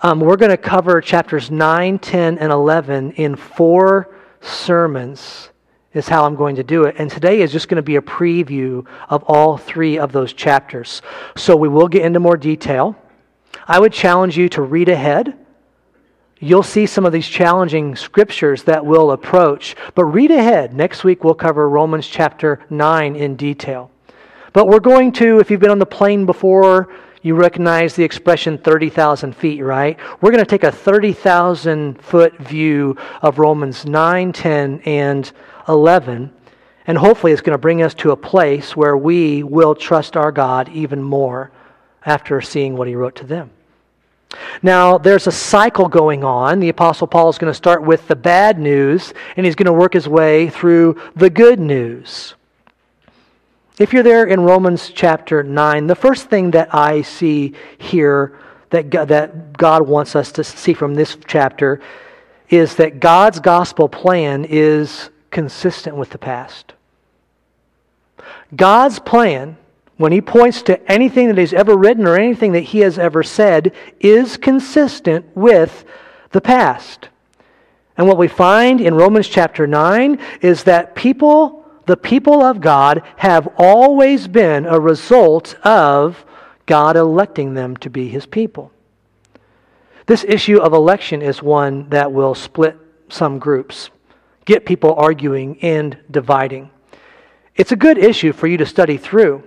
Um, 0.00 0.20
we're 0.20 0.36
going 0.36 0.50
to 0.50 0.56
cover 0.56 1.00
chapters 1.00 1.50
9, 1.50 1.98
10, 1.98 2.38
and 2.38 2.52
11 2.52 3.12
in 3.12 3.34
four 3.34 4.14
sermons, 4.40 5.50
is 5.92 6.06
how 6.06 6.24
I'm 6.24 6.36
going 6.36 6.54
to 6.56 6.62
do 6.62 6.84
it. 6.84 6.94
And 6.98 7.10
today 7.10 7.40
is 7.40 7.50
just 7.50 7.68
going 7.68 7.76
to 7.76 7.82
be 7.82 7.96
a 7.96 8.00
preview 8.00 8.86
of 9.08 9.24
all 9.24 9.56
three 9.56 9.98
of 9.98 10.12
those 10.12 10.32
chapters. 10.32 11.02
So 11.36 11.56
we 11.56 11.68
will 11.68 11.88
get 11.88 12.04
into 12.04 12.20
more 12.20 12.36
detail. 12.36 12.96
I 13.66 13.80
would 13.80 13.92
challenge 13.92 14.38
you 14.38 14.48
to 14.50 14.62
read 14.62 14.88
ahead. 14.88 15.36
You'll 16.38 16.62
see 16.62 16.86
some 16.86 17.04
of 17.04 17.12
these 17.12 17.26
challenging 17.26 17.96
scriptures 17.96 18.62
that 18.64 18.86
we'll 18.86 19.10
approach. 19.10 19.74
But 19.96 20.04
read 20.04 20.30
ahead. 20.30 20.74
Next 20.74 21.02
week 21.02 21.24
we'll 21.24 21.34
cover 21.34 21.68
Romans 21.68 22.06
chapter 22.06 22.64
9 22.70 23.16
in 23.16 23.34
detail. 23.34 23.90
But 24.58 24.66
we're 24.66 24.80
going 24.80 25.12
to, 25.12 25.38
if 25.38 25.52
you've 25.52 25.60
been 25.60 25.70
on 25.70 25.78
the 25.78 25.86
plane 25.86 26.26
before, 26.26 26.92
you 27.22 27.36
recognize 27.36 27.94
the 27.94 28.02
expression 28.02 28.58
30,000 28.58 29.36
feet, 29.36 29.62
right? 29.62 29.96
We're 30.20 30.32
going 30.32 30.44
to 30.44 30.50
take 30.50 30.64
a 30.64 30.72
30,000 30.72 32.02
foot 32.02 32.36
view 32.38 32.96
of 33.22 33.38
Romans 33.38 33.86
9, 33.86 34.32
10, 34.32 34.82
and 34.84 35.30
11. 35.68 36.32
And 36.88 36.98
hopefully 36.98 37.30
it's 37.30 37.40
going 37.40 37.54
to 37.54 37.60
bring 37.60 37.82
us 37.82 37.94
to 37.94 38.10
a 38.10 38.16
place 38.16 38.74
where 38.74 38.96
we 38.96 39.44
will 39.44 39.76
trust 39.76 40.16
our 40.16 40.32
God 40.32 40.68
even 40.70 41.04
more 41.04 41.52
after 42.04 42.40
seeing 42.40 42.76
what 42.76 42.88
he 42.88 42.96
wrote 42.96 43.14
to 43.14 43.26
them. 43.26 43.52
Now, 44.60 44.98
there's 44.98 45.28
a 45.28 45.32
cycle 45.32 45.86
going 45.86 46.24
on. 46.24 46.58
The 46.58 46.70
Apostle 46.70 47.06
Paul 47.06 47.28
is 47.28 47.38
going 47.38 47.52
to 47.52 47.56
start 47.56 47.84
with 47.84 48.08
the 48.08 48.16
bad 48.16 48.58
news, 48.58 49.14
and 49.36 49.46
he's 49.46 49.54
going 49.54 49.66
to 49.66 49.72
work 49.72 49.94
his 49.94 50.08
way 50.08 50.50
through 50.50 51.00
the 51.14 51.30
good 51.30 51.60
news. 51.60 52.34
If 53.78 53.92
you're 53.92 54.02
there 54.02 54.24
in 54.24 54.40
Romans 54.40 54.90
chapter 54.90 55.42
9, 55.42 55.86
the 55.86 55.94
first 55.94 56.28
thing 56.28 56.50
that 56.50 56.74
I 56.74 57.02
see 57.02 57.54
here 57.78 58.38
that 58.70 58.90
God, 58.90 59.08
that 59.08 59.56
God 59.56 59.86
wants 59.86 60.16
us 60.16 60.32
to 60.32 60.44
see 60.44 60.74
from 60.74 60.94
this 60.94 61.16
chapter 61.26 61.80
is 62.48 62.76
that 62.76 63.00
God's 63.00 63.40
gospel 63.40 63.88
plan 63.88 64.44
is 64.44 65.10
consistent 65.30 65.96
with 65.96 66.10
the 66.10 66.18
past. 66.18 66.72
God's 68.56 68.98
plan 68.98 69.56
when 69.98 70.12
he 70.12 70.20
points 70.20 70.62
to 70.62 70.90
anything 70.90 71.28
that 71.28 71.36
he's 71.36 71.52
ever 71.52 71.76
written 71.76 72.06
or 72.06 72.16
anything 72.16 72.52
that 72.52 72.60
he 72.60 72.78
has 72.80 72.98
ever 72.98 73.22
said, 73.22 73.74
is 74.00 74.36
consistent 74.36 75.26
with 75.36 75.84
the 76.30 76.40
past. 76.40 77.08
And 77.96 78.06
what 78.06 78.16
we 78.16 78.28
find 78.28 78.80
in 78.80 78.94
Romans 78.94 79.28
chapter 79.28 79.66
9 79.66 80.20
is 80.40 80.62
that 80.64 80.94
people, 80.94 81.57
the 81.88 81.96
people 81.96 82.42
of 82.42 82.60
God, 82.60 83.02
have 83.16 83.48
always 83.56 84.28
been 84.28 84.66
a 84.66 84.78
result 84.78 85.56
of 85.64 86.22
God 86.66 86.98
electing 86.98 87.54
them 87.54 87.78
to 87.78 87.88
be 87.88 88.08
his 88.08 88.26
people. 88.26 88.70
This 90.04 90.22
issue 90.22 90.58
of 90.58 90.74
election 90.74 91.22
is 91.22 91.42
one 91.42 91.88
that 91.88 92.12
will 92.12 92.34
split 92.34 92.76
some 93.08 93.38
groups, 93.38 93.88
get 94.44 94.66
people 94.66 94.94
arguing 94.96 95.58
and 95.62 95.96
dividing. 96.10 96.68
It's 97.56 97.72
a 97.72 97.76
good 97.76 97.96
issue 97.96 98.34
for 98.34 98.46
you 98.46 98.58
to 98.58 98.66
study 98.66 98.98
through. 98.98 99.42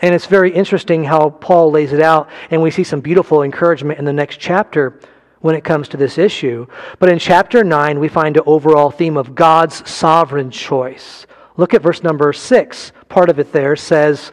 And 0.00 0.14
it's 0.14 0.26
very 0.26 0.50
interesting 0.50 1.04
how 1.04 1.28
Paul 1.28 1.70
lays 1.70 1.92
it 1.92 2.00
out, 2.00 2.30
and 2.50 2.62
we 2.62 2.70
see 2.70 2.84
some 2.84 3.02
beautiful 3.02 3.42
encouragement 3.42 3.98
in 3.98 4.06
the 4.06 4.14
next 4.14 4.40
chapter 4.40 4.98
when 5.40 5.54
it 5.54 5.62
comes 5.62 5.88
to 5.88 5.98
this 5.98 6.16
issue. 6.16 6.66
But 6.98 7.10
in 7.10 7.18
chapter 7.18 7.62
9, 7.62 8.00
we 8.00 8.08
find 8.08 8.38
an 8.38 8.44
overall 8.46 8.90
theme 8.90 9.18
of 9.18 9.34
God's 9.34 9.88
sovereign 9.88 10.50
choice. 10.50 11.26
Look 11.56 11.74
at 11.74 11.82
verse 11.82 12.02
number 12.02 12.32
6. 12.32 12.92
Part 13.08 13.28
of 13.28 13.38
it 13.38 13.52
there 13.52 13.76
says, 13.76 14.32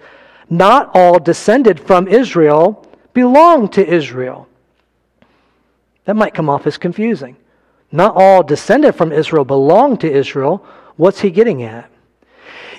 Not 0.49 0.91
all 0.93 1.19
descended 1.19 1.79
from 1.79 2.07
Israel 2.07 2.87
belong 3.13 3.69
to 3.69 3.85
Israel. 3.85 4.47
That 6.05 6.15
might 6.15 6.33
come 6.33 6.49
off 6.49 6.65
as 6.65 6.77
confusing. 6.77 7.35
Not 7.91 8.15
all 8.15 8.43
descended 8.43 8.95
from 8.95 9.11
Israel 9.11 9.45
belong 9.45 9.97
to 9.97 10.11
Israel. 10.11 10.65
What's 10.95 11.21
he 11.21 11.31
getting 11.31 11.63
at? 11.63 11.89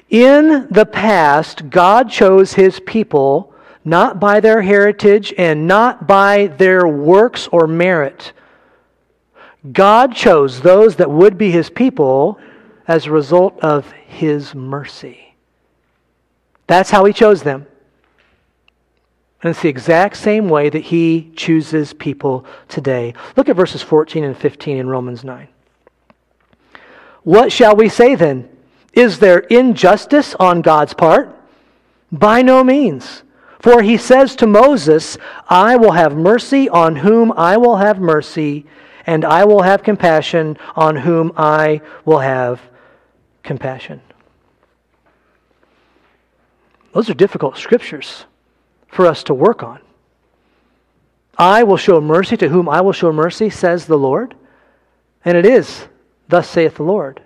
In 0.08 0.66
the 0.70 0.86
past, 0.86 1.70
God 1.70 2.10
chose 2.10 2.54
his 2.54 2.80
people 2.80 3.52
not 3.84 4.20
by 4.20 4.40
their 4.40 4.62
heritage 4.62 5.32
and 5.38 5.66
not 5.66 6.06
by 6.06 6.48
their 6.58 6.86
works 6.86 7.48
or 7.52 7.66
merit. 7.66 8.32
God 9.72 10.14
chose 10.14 10.60
those 10.60 10.96
that 10.96 11.10
would 11.10 11.38
be 11.38 11.50
his 11.50 11.70
people 11.70 12.38
as 12.90 13.06
a 13.06 13.12
result 13.12 13.56
of 13.60 13.88
his 14.08 14.52
mercy. 14.52 15.36
That's 16.66 16.90
how 16.90 17.04
he 17.04 17.12
chose 17.12 17.44
them. 17.44 17.68
And 19.40 19.50
it's 19.52 19.62
the 19.62 19.68
exact 19.68 20.16
same 20.16 20.48
way 20.48 20.68
that 20.70 20.82
he 20.82 21.30
chooses 21.36 21.92
people 21.92 22.44
today. 22.66 23.14
Look 23.36 23.48
at 23.48 23.54
verses 23.54 23.80
14 23.80 24.24
and 24.24 24.36
15 24.36 24.76
in 24.76 24.88
Romans 24.88 25.22
9. 25.22 25.46
What 27.22 27.52
shall 27.52 27.76
we 27.76 27.88
say 27.88 28.16
then? 28.16 28.48
Is 28.92 29.20
there 29.20 29.38
injustice 29.38 30.34
on 30.40 30.60
God's 30.60 30.92
part? 30.92 31.32
By 32.10 32.42
no 32.42 32.64
means. 32.64 33.22
For 33.60 33.82
he 33.82 33.98
says 33.98 34.34
to 34.36 34.48
Moses, 34.48 35.16
I 35.48 35.76
will 35.76 35.92
have 35.92 36.16
mercy 36.16 36.68
on 36.68 36.96
whom 36.96 37.30
I 37.36 37.56
will 37.56 37.76
have 37.76 38.00
mercy, 38.00 38.66
and 39.06 39.24
I 39.24 39.44
will 39.44 39.62
have 39.62 39.84
compassion 39.84 40.58
on 40.74 40.96
whom 40.96 41.30
I 41.36 41.82
will 42.04 42.18
have 42.18 42.60
compassion. 43.42 44.00
Those 46.92 47.08
are 47.08 47.14
difficult 47.14 47.56
scriptures 47.56 48.24
for 48.88 49.06
us 49.06 49.22
to 49.24 49.34
work 49.34 49.62
on. 49.62 49.80
I 51.38 51.62
will 51.62 51.76
show 51.76 52.00
mercy 52.00 52.36
to 52.38 52.48
whom 52.48 52.68
I 52.68 52.80
will 52.80 52.92
show 52.92 53.12
mercy, 53.12 53.48
says 53.48 53.86
the 53.86 53.96
Lord. 53.96 54.34
And 55.24 55.36
it 55.36 55.46
is, 55.46 55.86
thus 56.28 56.48
saith 56.48 56.76
the 56.76 56.82
Lord. 56.82 57.22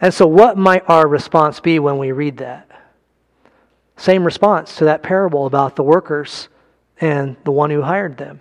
And 0.00 0.12
so, 0.12 0.26
what 0.26 0.58
might 0.58 0.88
our 0.88 1.06
response 1.06 1.60
be 1.60 1.78
when 1.78 1.98
we 1.98 2.12
read 2.12 2.38
that? 2.38 2.68
Same 3.96 4.24
response 4.24 4.76
to 4.76 4.84
that 4.84 5.02
parable 5.02 5.46
about 5.46 5.76
the 5.76 5.82
workers 5.82 6.48
and 7.00 7.36
the 7.44 7.52
one 7.52 7.70
who 7.70 7.82
hired 7.82 8.18
them. 8.18 8.40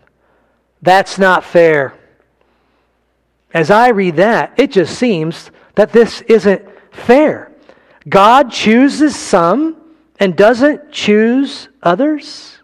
That's 0.82 1.18
not 1.18 1.44
fair. 1.44 1.94
As 3.54 3.72
I 3.72 3.90
read 3.90 4.18
that, 4.18 4.54
it 4.58 4.72
just 4.72 4.98
seems 4.98 5.50
that 5.76 5.92
this 5.92 6.22
isn't 6.22 6.64
fair. 6.92 7.52
God 8.08 8.52
chooses 8.52 9.16
some 9.16 9.78
and 10.20 10.36
doesn't 10.36 10.92
choose 10.92 11.70
others. 11.84 12.60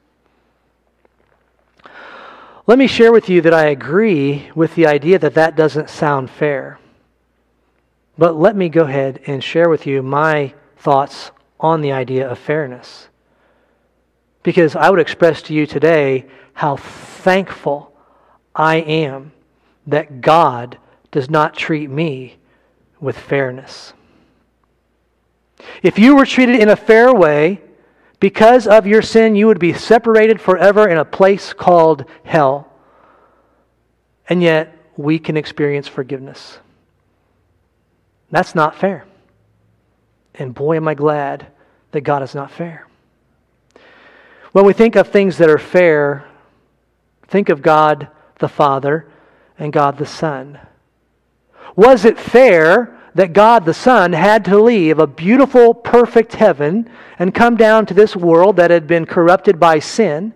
Let 2.68 2.78
me 2.78 2.88
share 2.88 3.12
with 3.12 3.28
you 3.28 3.42
that 3.42 3.54
I 3.54 3.66
agree 3.66 4.50
with 4.56 4.76
the 4.76 4.88
idea 4.88 5.20
that 5.20 5.34
that 5.34 5.56
doesn't 5.56 5.90
sound 5.90 6.30
fair. 6.30 6.80
But 8.18 8.36
let 8.36 8.56
me 8.56 8.70
go 8.70 8.84
ahead 8.84 9.22
and 9.26 9.44
share 9.44 9.68
with 9.68 9.88
you 9.88 10.04
my 10.04 10.54
thoughts 10.78 11.32
on 11.60 11.82
the 11.82 11.92
idea 11.92 12.30
of 12.30 12.38
fairness. 12.38 13.08
Because 14.44 14.76
I 14.76 14.90
would 14.90 15.00
express 15.00 15.42
to 15.44 15.54
you 15.54 15.66
today 15.66 16.26
how 16.54 16.78
thankful 16.78 17.94
I 18.56 18.78
am 18.78 19.32
that 19.88 20.22
God 20.22 20.78
does 21.12 21.30
not 21.30 21.56
treat 21.56 21.90
me 21.90 22.38
with 23.02 23.18
fairness. 23.18 23.94
If 25.84 26.00
you 26.00 26.16
were 26.16 26.26
treated 26.26 26.60
in 26.60 26.70
a 26.70 26.76
fair 26.76 27.14
way, 27.14 27.62
because 28.20 28.68
of 28.68 28.88
your 28.88 29.02
sin, 29.02 29.36
you 29.36 29.48
would 29.48 29.60
be 29.60 29.74
separated 29.74 30.40
forever 30.40 30.88
in 30.88 30.98
a 30.98 31.06
place 31.06 31.54
called 31.54 32.06
hell. 32.24 32.72
And 34.30 34.42
yet, 34.42 34.78
we 34.96 35.20
can 35.20 35.36
experience 35.36 35.88
forgiveness. 35.88 36.60
That's 38.30 38.56
not 38.56 38.76
fair. 38.76 39.06
And 40.36 40.54
boy, 40.54 40.78
am 40.78 40.88
I 40.88 40.94
glad 40.94 41.48
that 41.92 42.02
God 42.02 42.24
is 42.24 42.36
not 42.36 42.52
fair. 42.52 42.88
When 44.52 44.66
we 44.66 44.74
think 44.74 44.96
of 44.96 45.08
things 45.08 45.38
that 45.38 45.50
are 45.50 45.58
fair, 45.58 46.26
think 47.28 47.50
of 47.50 47.62
God 47.62 48.10
the 48.40 48.48
Father 48.48 49.08
and 49.58 49.72
God 49.72 49.98
the 49.98 50.06
Son. 50.06 50.60
Was 51.76 52.06
it 52.06 52.20
fair 52.20 52.98
that 53.16 53.34
God 53.34 53.66
the 53.66 53.74
Son 53.74 54.14
had 54.14 54.46
to 54.46 54.62
leave 54.62 55.00
a 55.00 55.08
beautiful, 55.08 55.74
perfect 55.74 56.34
heaven 56.34 56.90
and 57.20 57.34
come 57.34 57.56
down 57.56 57.86
to 57.88 57.94
this 57.94 58.16
world 58.16 58.56
that 58.56 58.72
had 58.72 58.88
been 58.88 59.06
corrupted 59.06 59.60
by 59.60 59.80
sin? 59.80 60.34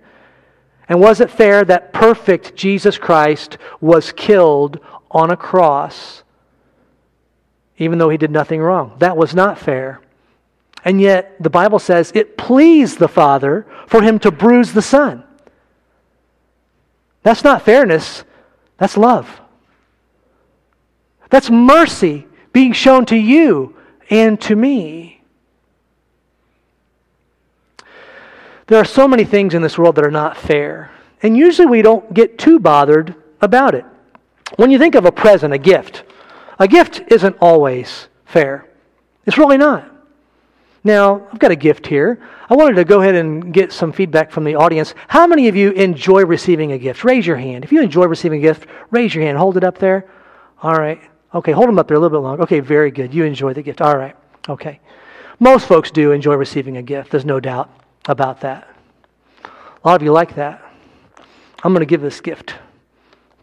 And 0.88 1.00
was 1.00 1.20
it 1.20 1.32
fair 1.32 1.64
that 1.66 1.94
perfect 1.94 2.56
Jesus 2.56 2.98
Christ 2.98 3.58
was 3.82 4.12
killed 4.12 4.80
on 5.10 5.32
a 5.32 5.38
cross, 5.38 6.24
even 7.78 7.98
though 7.98 8.10
he 8.10 8.18
did 8.18 8.32
nothing 8.32 8.62
wrong? 8.62 8.96
That 9.00 9.18
was 9.18 9.34
not 9.34 9.58
fair. 9.58 10.02
And 10.84 11.02
yet, 11.02 11.42
the 11.42 11.50
Bible 11.50 11.80
says 11.80 12.12
it 12.14 12.38
pleased 12.38 13.00
the 13.00 13.08
Father 13.08 13.66
for 13.88 14.04
him 14.04 14.20
to 14.20 14.32
bruise 14.32 14.74
the 14.74 14.84
Son. 14.84 15.24
That's 17.24 17.44
not 17.44 17.64
fairness, 17.64 18.24
that's 18.78 18.96
love. 18.96 19.42
That's 21.30 21.50
mercy 21.50 22.28
being 22.54 22.74
shown 22.74 23.06
to 23.08 23.16
you 23.16 23.76
and 24.10 24.40
to 24.42 24.56
me. 24.56 25.22
There 28.68 28.80
are 28.80 28.86
so 28.86 29.08
many 29.08 29.26
things 29.26 29.54
in 29.54 29.62
this 29.62 29.78
world 29.78 29.96
that 29.96 30.06
are 30.06 30.12
not 30.12 30.38
fair, 30.38 30.92
and 31.22 31.38
usually 31.38 31.68
we 31.68 31.82
don't 31.82 32.14
get 32.14 32.40
too 32.40 32.60
bothered 32.60 33.16
about 33.42 33.76
it. 33.76 33.86
When 34.58 34.72
you 34.72 34.80
think 34.80 34.96
of 34.96 35.06
a 35.06 35.12
present, 35.12 35.54
a 35.54 35.58
gift, 35.58 36.04
a 36.58 36.68
gift 36.68 37.04
isn't 37.12 37.38
always 37.42 38.08
fair. 38.26 38.68
It's 39.26 39.38
really 39.38 39.58
not. 39.58 39.92
Now, 40.84 41.28
I've 41.32 41.40
got 41.40 41.52
a 41.52 41.56
gift 41.56 41.88
here. 41.88 42.22
I 42.48 42.56
wanted 42.56 42.76
to 42.76 42.86
go 42.86 43.02
ahead 43.02 43.16
and 43.16 43.52
get 43.52 43.72
some 43.72 43.92
feedback 43.92 44.32
from 44.32 44.44
the 44.44 44.56
audience. 44.56 44.94
How 45.08 45.26
many 45.26 45.48
of 45.48 45.56
you 45.56 45.72
enjoy 45.72 46.26
receiving 46.26 46.74
a 46.74 46.78
gift? 46.78 47.04
Raise 47.04 47.26
your 47.26 47.38
hand. 47.38 47.64
If 47.64 47.72
you 47.72 47.82
enjoy 47.82 48.06
receiving 48.06 48.40
a 48.40 48.42
gift, 48.42 48.68
raise 48.92 49.16
your 49.16 49.24
hand. 49.24 49.38
Hold 49.40 49.58
it 49.58 49.64
up 49.64 49.80
there. 49.80 50.08
All 50.62 50.76
right. 50.76 51.02
Okay, 51.36 51.52
hold 51.52 51.68
them 51.68 51.78
up 51.78 51.90
there 51.90 51.98
a 51.98 52.00
little 52.00 52.18
bit 52.18 52.24
longer. 52.24 52.44
Okay, 52.44 52.62
very 52.62 52.90
good. 52.90 53.14
You 53.14 53.26
enjoy 53.26 53.54
the 53.54 53.62
gift. 53.62 53.82
All 53.82 53.98
right. 53.98 54.16
Okay. 54.48 54.80
Most 55.40 55.68
folks 55.68 55.92
do 55.92 56.14
enjoy 56.14 56.36
receiving 56.36 56.78
a 56.78 56.82
gift. 56.82 57.12
There's 57.12 57.26
no 57.26 57.42
doubt 57.42 57.70
about 58.08 58.40
that. 58.40 58.70
A 59.44 59.88
lot 59.88 59.96
of 59.96 60.02
you 60.02 60.14
like 60.14 60.36
that. 60.36 60.64
I'm 61.62 61.74
going 61.74 61.82
to 61.82 61.86
give 61.86 62.02
this 62.02 62.22
gift 62.22 62.56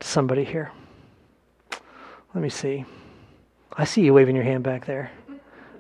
to 0.01 0.07
somebody 0.07 0.43
here. 0.43 0.73
Let 2.35 2.43
me 2.43 2.49
see. 2.49 2.87
I 3.75 3.85
see 3.85 4.03
you 4.03 4.15
waving 4.15 4.37
your 4.37 4.45
hand 4.45 4.65
back 4.65 4.87
there. 4.87 5.11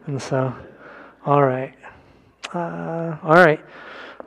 And 0.07 0.21
so, 0.21 0.54
all 1.25 1.42
right. 1.42 1.75
Uh, 2.52 3.16
all 3.23 3.37
right. 3.37 3.61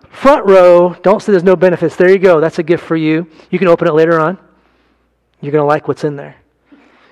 Front 0.10 0.46
row, 0.48 0.96
don't 1.04 1.22
say 1.22 1.34
there's 1.34 1.44
no 1.44 1.56
benefits. 1.56 1.96
There 1.96 2.10
you 2.10 2.18
go. 2.18 2.40
That's 2.40 2.58
a 2.58 2.64
gift 2.64 2.84
for 2.84 2.96
you. 2.96 3.30
You 3.52 3.60
can 3.60 3.68
open 3.68 3.88
it 3.88 3.94
later 3.94 4.20
on. 4.20 4.40
You're 5.40 5.52
going 5.52 5.62
to 5.62 5.68
like 5.68 5.88
what's 5.88 6.04
in 6.04 6.16
there. 6.16 6.36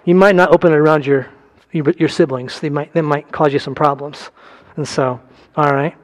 You 0.06 0.16
might 0.16 0.36
not 0.36 0.52
open 0.52 0.74
it 0.74 0.76
around 0.76 1.06
your, 1.06 1.28
your, 1.72 1.89
your 1.92 2.10
siblings. 2.10 2.60
They 2.60 2.70
might, 2.70 2.94
that 2.94 3.04
might 3.04 3.32
cause 3.32 3.54
you 3.54 3.60
some 3.60 3.76
problems. 3.76 4.32
And 4.76 4.88
so, 4.88 5.20
all 5.56 5.72
right. 5.74 5.96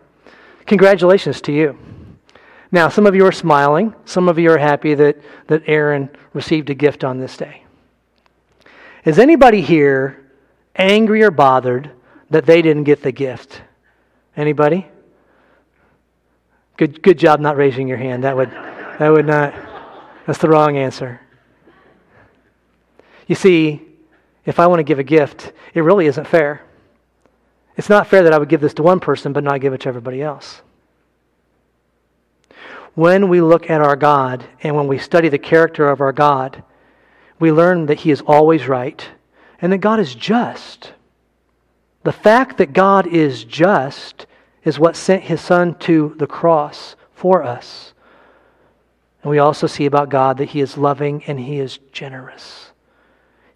Congratulations 0.66 1.42
to 1.42 1.52
you. 1.52 1.78
Now, 2.72 2.88
some 2.90 3.06
of 3.06 3.16
you 3.16 3.26
are 3.26 3.32
smiling. 3.32 3.96
Some 4.06 4.30
of 4.30 4.38
you 4.38 4.52
are 4.52 4.58
happy 4.58 4.94
that, 4.94 5.18
that 5.48 5.64
Aaron 5.66 6.10
received 6.34 6.70
a 6.70 6.76
gift 6.76 7.04
on 7.04 7.20
this 7.20 7.36
day. 7.36 7.64
Is 9.06 9.18
anybody 9.18 9.62
here 9.62 10.24
angry 10.76 11.24
or 11.24 11.32
bothered 11.32 11.92
that 12.30 12.46
they 12.46 12.62
didn't 12.62 12.84
get 12.84 13.02
the 13.02 13.12
gift? 13.12 13.62
Anybody? 14.38 14.86
Good, 16.78 17.02
good 17.02 17.18
job 17.18 17.40
not 17.40 17.58
raising 17.58 17.88
your 17.88 17.98
hand. 17.98 18.24
That 18.24 18.38
would, 18.38 18.52
that 18.52 19.10
would 19.10 19.26
not, 19.26 19.54
that's 20.26 20.40
the 20.40 20.48
wrong 20.48 20.78
answer. 20.78 21.20
You 23.28 23.36
see, 23.36 23.89
if 24.46 24.60
I 24.60 24.68
want 24.68 24.80
to 24.80 24.84
give 24.84 25.00
a 25.00 25.04
gift, 25.04 25.54
it 25.74 25.82
really 25.82 26.06
isn't 26.08 26.28
fair. 26.28 26.62
It's 27.78 27.90
not 27.90 28.08
fair 28.08 28.24
that 28.24 28.34
I 28.34 28.38
would 28.38 28.50
give 28.50 28.62
this 28.62 28.74
to 28.76 28.84
one 28.84 29.00
person 29.00 29.34
but 29.34 29.44
not 29.44 29.62
give 29.62 29.74
it 29.74 29.82
to 29.82 29.90
everybody 29.90 30.22
else. 30.22 30.62
When 32.96 33.30
we 33.30 33.42
look 33.42 33.70
at 33.70 33.82
our 33.82 33.96
God 33.96 34.44
and 34.62 34.76
when 34.76 34.88
we 34.88 34.98
study 34.98 35.30
the 35.30 35.38
character 35.38 35.90
of 35.90 36.02
our 36.02 36.12
God, 36.12 36.64
we 37.40 37.52
learn 37.52 37.86
that 37.86 38.00
He 38.00 38.12
is 38.12 38.22
always 38.22 38.68
right 38.68 39.08
and 39.62 39.72
that 39.72 39.78
God 39.78 40.00
is 40.00 40.14
just. 40.14 40.94
The 42.04 42.12
fact 42.12 42.58
that 42.58 42.74
God 42.74 43.08
is 43.08 43.44
just 43.44 44.26
is 44.64 44.80
what 44.80 44.96
sent 44.96 45.24
His 45.24 45.40
Son 45.40 45.76
to 45.80 46.16
the 46.18 46.28
cross 46.28 46.96
for 47.14 47.44
us. 47.44 47.94
And 49.22 49.30
we 49.30 49.40
also 49.40 49.68
see 49.68 49.86
about 49.86 50.10
God 50.10 50.38
that 50.38 50.50
He 50.50 50.62
is 50.62 50.78
loving 50.78 51.24
and 51.26 51.40
He 51.40 51.60
is 51.60 51.80
generous. 51.92 52.69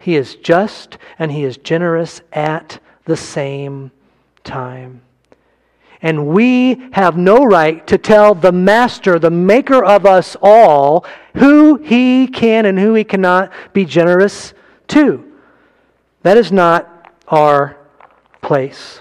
He 0.04 0.18
is 0.18 0.36
just 0.36 0.98
and 1.18 1.32
he 1.32 1.46
is 1.46 1.56
generous 1.56 2.22
at 2.34 2.80
the 3.06 3.16
same 3.16 3.90
time. 4.44 5.02
And 6.02 6.28
we 6.28 6.90
have 6.92 7.16
no 7.16 7.46
right 7.46 7.88
to 7.88 7.98
tell 7.98 8.36
the 8.36 8.52
Master, 8.52 9.18
the 9.18 9.32
Maker 9.32 9.82
of 9.82 10.06
us 10.06 10.36
all, 10.42 11.06
who 11.36 11.78
he 11.78 12.28
can 12.28 12.66
and 12.66 12.78
who 12.78 12.94
he 12.96 13.06
cannot 13.06 13.54
be 13.72 13.86
generous 13.86 14.54
to. 14.90 15.24
That 16.24 16.36
is 16.36 16.52
not 16.52 17.10
our 17.30 17.78
place. 18.42 19.00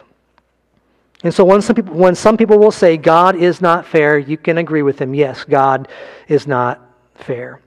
And 1.25 1.35
so 1.35 1.45
when 1.45 1.63
some 1.63 1.75
people, 1.75 1.95
when 1.95 2.15
some 2.15 2.37
people 2.37 2.59
will 2.59 2.71
say 2.71 2.97
God 2.97 3.35
is 3.35 3.61
not 3.61 3.87
fair, 3.87 4.17
you 4.21 4.37
can 4.37 4.59
agree 4.59 4.83
with 4.83 4.99
them. 4.99 5.15
Yes, 5.15 5.43
God 5.43 5.89
is 6.29 6.47
not 6.47 6.81
fair. 7.17 7.61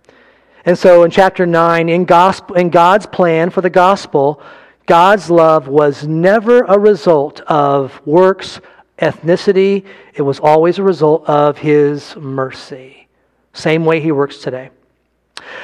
And 0.66 0.78
so 0.78 1.04
in 1.04 1.12
chapter 1.12 1.46
9, 1.46 1.90
in, 1.90 2.06
gospel, 2.06 2.56
in 2.56 2.70
God's 2.70 3.06
plan 3.06 3.52
for 3.52 3.62
the 3.62 3.70
gospel, 3.70 4.42
God's 4.88 5.30
love 5.30 5.68
was 5.68 6.08
never 6.08 6.64
a 6.64 6.78
result 6.78 7.42
of 7.42 8.02
works, 8.06 8.60
ethnicity. 9.00 9.86
It 10.16 10.24
was 10.24 10.40
always 10.40 10.80
a 10.80 10.84
result 10.84 11.28
of 11.30 11.60
his 11.60 12.16
mercy. 12.16 13.08
Same 13.54 13.86
way 13.86 14.00
he 14.00 14.12
works 14.12 14.40
today. 14.40 14.72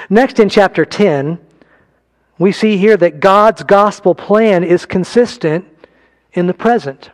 Next, 0.10 0.40
in 0.40 0.50
chapter 0.50 0.86
10, 0.86 1.40
we 2.38 2.52
see 2.52 2.78
here 2.78 2.98
that 2.98 3.20
God's 3.20 3.64
gospel 3.64 4.14
plan 4.14 4.64
is 4.64 4.86
consistent 4.86 5.66
in 6.34 6.48
the 6.48 6.54
present. 6.54 7.10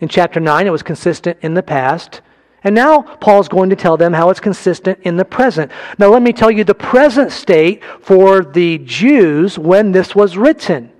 In 0.00 0.08
chapter 0.08 0.40
9, 0.40 0.66
it 0.66 0.70
was 0.70 0.82
consistent 0.82 1.38
in 1.40 1.54
the 1.54 1.62
past. 1.62 2.20
And 2.64 2.74
now 2.74 3.02
Paul's 3.02 3.48
going 3.48 3.70
to 3.70 3.76
tell 3.76 3.96
them 3.96 4.12
how 4.12 4.30
it's 4.30 4.40
consistent 4.40 4.98
in 5.02 5.16
the 5.16 5.24
present. 5.24 5.70
Now, 5.98 6.08
let 6.08 6.22
me 6.22 6.32
tell 6.32 6.50
you 6.50 6.64
the 6.64 6.74
present 6.74 7.30
state 7.30 7.84
for 8.00 8.42
the 8.44 8.78
Jews 8.78 9.58
when 9.58 9.92
this 9.92 10.14
was 10.14 10.36
written. 10.36 10.92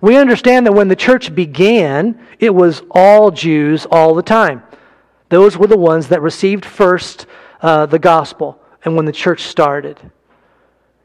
We 0.00 0.16
understand 0.16 0.66
that 0.66 0.72
when 0.72 0.88
the 0.88 0.96
church 0.96 1.34
began, 1.34 2.20
it 2.38 2.54
was 2.54 2.82
all 2.90 3.30
Jews 3.30 3.86
all 3.90 4.14
the 4.14 4.22
time. 4.22 4.62
Those 5.30 5.56
were 5.56 5.66
the 5.66 5.78
ones 5.78 6.08
that 6.08 6.20
received 6.20 6.64
first 6.64 7.26
uh, 7.62 7.86
the 7.86 7.98
gospel 7.98 8.60
and 8.84 8.94
when 8.94 9.06
the 9.06 9.12
church 9.12 9.42
started. 9.42 9.98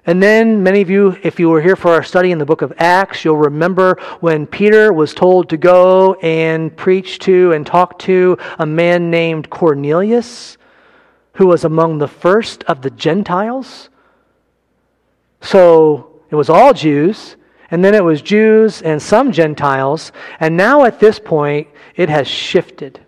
And 0.06 0.22
then, 0.22 0.64
many 0.64 0.82
of 0.82 0.90
you, 0.90 1.16
if 1.22 1.40
you 1.40 1.50
were 1.50 1.62
here 1.62 1.76
for 1.76 1.92
our 1.92 2.02
study 2.02 2.32
in 2.32 2.40
the 2.40 2.46
book 2.46 2.64
of 2.64 2.74
Acts, 2.78 3.24
you'll 3.24 3.38
remember 3.38 4.00
when 4.20 4.48
Peter 4.48 4.92
was 4.92 5.14
told 5.14 5.48
to 5.50 5.58
go 5.58 6.16
and 6.16 6.76
preach 6.76 7.20
to 7.20 7.52
and 7.52 7.68
talk 7.68 8.00
to 8.00 8.36
a 8.58 8.66
man 8.66 9.12
named 9.12 9.52
Cornelius, 9.52 10.58
who 11.34 11.46
was 11.46 11.66
among 11.66 12.00
the 12.00 12.08
first 12.08 12.64
of 12.64 12.82
the 12.82 12.90
Gentiles. 12.90 13.90
So 15.40 16.20
it 16.32 16.36
was 16.36 16.50
all 16.50 16.74
Jews, 16.74 17.36
and 17.70 17.86
then 17.86 17.94
it 17.94 18.04
was 18.04 18.24
Jews 18.24 18.82
and 18.82 19.00
some 19.00 19.32
Gentiles, 19.32 20.12
and 20.40 20.58
now 20.58 20.84
at 20.84 21.00
this 21.00 21.20
point, 21.20 21.68
it 21.96 22.10
has 22.10 22.28
shifted. 22.28 23.00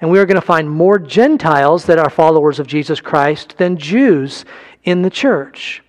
And 0.00 0.10
we 0.10 0.18
are 0.18 0.26
going 0.26 0.40
to 0.40 0.40
find 0.40 0.68
more 0.70 0.98
Gentiles 0.98 1.84
that 1.84 1.98
are 1.98 2.08
followers 2.08 2.58
of 2.58 2.66
Jesus 2.66 3.02
Christ 3.02 3.58
than 3.58 3.76
Jews 3.76 4.46
in 4.82 5.02
the 5.02 5.10
church. 5.10 5.82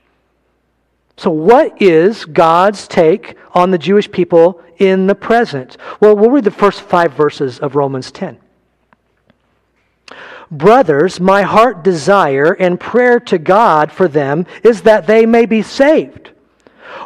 So, 1.17 1.29
what 1.29 1.81
is 1.81 2.25
God's 2.25 2.87
take 2.87 3.37
on 3.53 3.71
the 3.71 3.77
Jewish 3.77 4.11
people 4.11 4.61
in 4.77 5.07
the 5.07 5.15
present? 5.15 5.77
Well, 5.99 6.15
we'll 6.15 6.31
read 6.31 6.43
the 6.43 6.51
first 6.51 6.81
five 6.81 7.13
verses 7.13 7.59
of 7.59 7.75
Romans 7.75 8.11
10. 8.11 8.37
Brothers, 10.49 11.19
my 11.19 11.41
heart 11.41 11.83
desire 11.83 12.53
and 12.53 12.79
prayer 12.79 13.19
to 13.21 13.37
God 13.37 13.91
for 13.91 14.07
them 14.07 14.45
is 14.63 14.83
that 14.83 15.07
they 15.07 15.25
may 15.25 15.45
be 15.45 15.61
saved. 15.61 16.31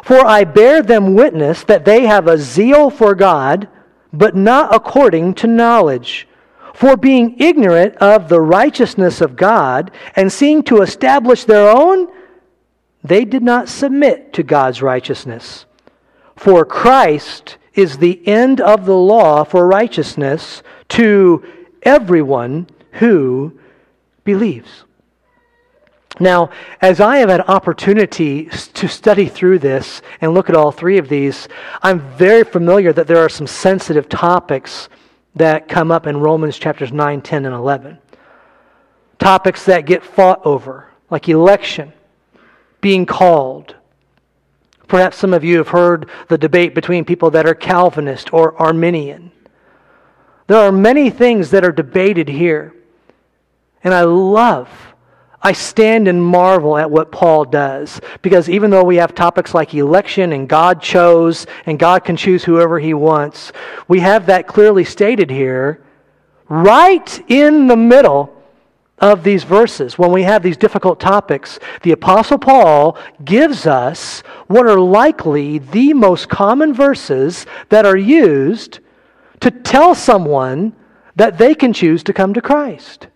For 0.02 0.24
I 0.24 0.44
bear 0.44 0.82
them 0.82 1.14
witness 1.14 1.64
that 1.64 1.84
they 1.84 2.06
have 2.06 2.28
a 2.28 2.38
zeal 2.38 2.90
for 2.90 3.14
God, 3.14 3.68
but 4.12 4.36
not 4.36 4.74
according 4.74 5.34
to 5.34 5.46
knowledge. 5.46 6.28
For 6.74 6.96
being 6.96 7.36
ignorant 7.40 7.96
of 7.96 8.28
the 8.28 8.40
righteousness 8.40 9.20
of 9.20 9.36
God 9.36 9.90
and 10.14 10.32
seeking 10.32 10.62
to 10.64 10.82
establish 10.82 11.44
their 11.44 11.68
own, 11.68 12.08
they 13.02 13.24
did 13.24 13.42
not 13.42 13.68
submit 13.68 14.32
to 14.34 14.42
God's 14.42 14.82
righteousness. 14.82 15.66
For 16.36 16.64
Christ 16.64 17.58
is 17.74 17.98
the 17.98 18.26
end 18.26 18.60
of 18.60 18.86
the 18.86 18.96
law 18.96 19.44
for 19.44 19.66
righteousness 19.66 20.62
to 20.90 21.44
everyone 21.82 22.68
who 22.92 23.58
believes. 24.24 24.84
Now, 26.20 26.50
as 26.80 27.00
I 27.00 27.18
have 27.18 27.28
had 27.28 27.42
opportunity 27.42 28.46
to 28.46 28.88
study 28.88 29.28
through 29.28 29.60
this 29.60 30.02
and 30.20 30.34
look 30.34 30.48
at 30.48 30.56
all 30.56 30.72
three 30.72 30.98
of 30.98 31.08
these, 31.08 31.48
I'm 31.82 32.00
very 32.16 32.42
familiar 32.42 32.92
that 32.92 33.06
there 33.06 33.18
are 33.18 33.28
some 33.28 33.46
sensitive 33.46 34.08
topics 34.08 34.88
that 35.36 35.68
come 35.68 35.92
up 35.92 36.06
in 36.06 36.16
Romans 36.18 36.58
chapters 36.58 36.92
9, 36.92 37.20
10, 37.20 37.44
and 37.44 37.54
11. 37.54 37.98
Topics 39.18 39.64
that 39.66 39.86
get 39.86 40.04
fought 40.04 40.44
over, 40.44 40.88
like 41.10 41.28
election, 41.28 41.92
being 42.80 43.06
called. 43.06 43.74
Perhaps 44.86 45.18
some 45.18 45.34
of 45.34 45.44
you 45.44 45.58
have 45.58 45.68
heard 45.68 46.08
the 46.28 46.38
debate 46.38 46.74
between 46.74 47.04
people 47.04 47.30
that 47.32 47.46
are 47.46 47.54
Calvinist 47.54 48.32
or 48.32 48.60
Arminian. 48.60 49.30
There 50.46 50.58
are 50.58 50.72
many 50.72 51.10
things 51.10 51.50
that 51.50 51.64
are 51.64 51.72
debated 51.72 52.28
here. 52.28 52.74
And 53.84 53.92
I 53.92 54.02
love, 54.02 54.70
I 55.42 55.52
stand 55.52 56.08
and 56.08 56.24
marvel 56.24 56.78
at 56.78 56.90
what 56.90 57.12
Paul 57.12 57.44
does. 57.44 58.00
Because 58.22 58.48
even 58.48 58.70
though 58.70 58.82
we 58.82 58.96
have 58.96 59.14
topics 59.14 59.54
like 59.54 59.74
election 59.74 60.32
and 60.32 60.48
God 60.48 60.80
chose 60.80 61.46
and 61.66 61.78
God 61.78 62.02
can 62.02 62.16
choose 62.16 62.42
whoever 62.42 62.78
he 62.78 62.94
wants, 62.94 63.52
we 63.88 64.00
have 64.00 64.26
that 64.26 64.46
clearly 64.46 64.84
stated 64.84 65.30
here, 65.30 65.84
right 66.48 67.30
in 67.30 67.66
the 67.66 67.76
middle 67.76 68.37
of 69.00 69.22
these 69.22 69.44
verses, 69.44 69.98
when 69.98 70.12
we 70.12 70.24
have 70.24 70.42
these 70.42 70.56
difficult 70.56 70.98
topics, 70.98 71.58
the 71.82 71.92
Apostle 71.92 72.38
Paul 72.38 72.98
gives 73.24 73.66
us 73.66 74.20
what 74.48 74.66
are 74.66 74.78
likely 74.78 75.58
the 75.58 75.92
most 75.94 76.28
common 76.28 76.74
verses 76.74 77.46
that 77.68 77.86
are 77.86 77.96
used 77.96 78.80
to 79.40 79.50
tell 79.50 79.94
someone 79.94 80.74
that 81.14 81.38
they 81.38 81.54
can 81.54 81.72
choose 81.72 82.02
to 82.04 82.12
come 82.12 82.34
to 82.34 82.42
Christ. 82.42 83.06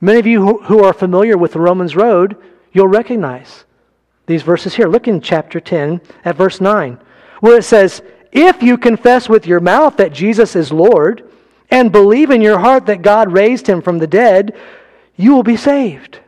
Many 0.00 0.18
of 0.18 0.26
you 0.26 0.58
who 0.58 0.82
are 0.82 0.92
familiar 0.92 1.36
with 1.36 1.52
the 1.52 1.60
Romans 1.60 1.94
Road, 1.94 2.36
you'll 2.72 2.88
recognize 2.88 3.64
these 4.26 4.42
verses 4.42 4.74
here. 4.74 4.88
Look 4.88 5.08
in 5.08 5.20
chapter 5.20 5.60
10 5.60 6.00
at 6.24 6.36
verse 6.36 6.60
9, 6.60 6.98
where 7.40 7.58
it 7.58 7.64
says, 7.64 8.02
If 8.32 8.62
you 8.62 8.78
confess 8.78 9.28
with 9.28 9.46
your 9.46 9.60
mouth 9.60 9.96
that 9.98 10.12
Jesus 10.12 10.56
is 10.56 10.72
Lord 10.72 11.30
and 11.72 11.90
believe 11.90 12.30
in 12.30 12.42
your 12.42 12.58
heart 12.58 12.84
that 12.86 13.00
God 13.00 13.32
raised 13.32 13.66
him 13.66 13.80
from 13.80 13.98
the 13.98 14.06
dead, 14.06 14.54
you 15.16 15.34
will 15.34 15.42
be 15.42 15.56
saved. 15.56 16.20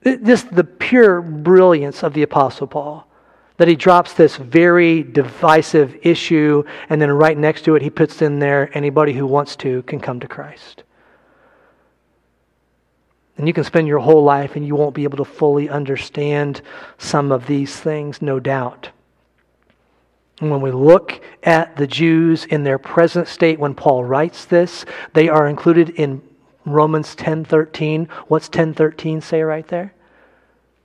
This 0.00 0.42
the 0.42 0.64
pure 0.64 1.22
brilliance 1.22 2.02
of 2.02 2.12
the 2.12 2.24
Apostle 2.24 2.66
Paul. 2.66 3.06
That 3.58 3.68
he 3.68 3.76
drops 3.76 4.14
this 4.14 4.36
very 4.36 5.04
divisive 5.04 5.96
issue, 6.02 6.64
and 6.88 7.00
then 7.00 7.12
right 7.12 7.38
next 7.38 7.62
to 7.66 7.76
it, 7.76 7.82
he 7.82 7.90
puts 7.90 8.20
in 8.20 8.40
there 8.40 8.76
anybody 8.76 9.12
who 9.12 9.26
wants 9.26 9.54
to 9.56 9.82
can 9.82 10.00
come 10.00 10.18
to 10.18 10.26
Christ. 10.26 10.82
And 13.38 13.46
you 13.46 13.54
can 13.54 13.62
spend 13.62 13.86
your 13.86 14.00
whole 14.00 14.24
life 14.24 14.56
and 14.56 14.66
you 14.66 14.74
won't 14.74 14.96
be 14.96 15.04
able 15.04 15.18
to 15.18 15.24
fully 15.24 15.68
understand 15.68 16.60
some 16.98 17.30
of 17.30 17.46
these 17.46 17.76
things, 17.76 18.20
no 18.20 18.40
doubt. 18.40 18.90
And 20.42 20.50
when 20.50 20.60
we 20.60 20.72
look 20.72 21.20
at 21.44 21.76
the 21.76 21.86
Jews 21.86 22.46
in 22.46 22.64
their 22.64 22.76
present 22.76 23.28
state 23.28 23.60
when 23.60 23.76
Paul 23.76 24.02
writes 24.02 24.44
this, 24.44 24.84
they 25.12 25.28
are 25.28 25.46
included 25.46 25.90
in 25.90 26.20
Romans 26.64 27.14
10:13. 27.14 28.08
What's 28.26 28.48
10:13 28.48 29.20
say 29.20 29.42
right 29.42 29.66
there? 29.68 29.94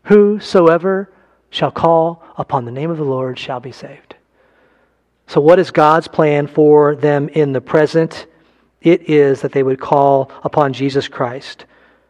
Whosoever 0.04 1.10
shall 1.50 1.72
call 1.72 2.24
upon 2.38 2.66
the 2.66 2.72
name 2.72 2.92
of 2.92 2.98
the 2.98 3.04
Lord 3.04 3.40
shall 3.40 3.60
be 3.60 3.72
saved. 3.72 4.16
So 5.26 5.42
what 5.42 5.58
is 5.58 5.72
God's 5.72 6.08
plan 6.08 6.46
for 6.46 6.94
them 6.94 7.28
in 7.30 7.54
the 7.54 7.60
present? 7.60 8.28
It 8.84 9.10
is 9.10 9.42
that 9.42 9.54
they 9.54 9.64
would 9.64 9.80
call 9.80 10.30
upon 10.44 10.72
Jesus 10.72 11.08
Christ 11.08 11.66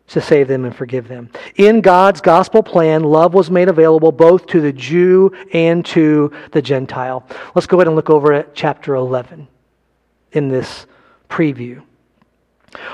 to 0.08 0.22
save 0.22 0.48
them 0.48 0.66
and 0.66 0.76
forgive 0.76 1.08
them. 1.08 1.30
In 1.56 1.82
God's 1.82 2.22
gospel 2.22 2.64
plan, 2.64 3.04
love 3.04 3.34
was 3.34 3.52
made 3.52 3.68
available 3.68 4.12
both 4.12 4.48
to 4.48 4.62
the 4.62 4.72
Jew 4.72 5.32
and 5.54 5.86
to 5.88 6.32
the 6.52 6.62
Gentile. 6.62 7.26
Let's 7.56 7.68
go 7.68 7.78
ahead 7.78 7.88
and 7.88 7.96
look 7.96 8.10
over 8.10 8.34
at 8.34 8.56
chapter 8.56 8.96
11 8.96 9.48
in 10.32 10.48
this 10.48 10.86
preview. 11.30 11.84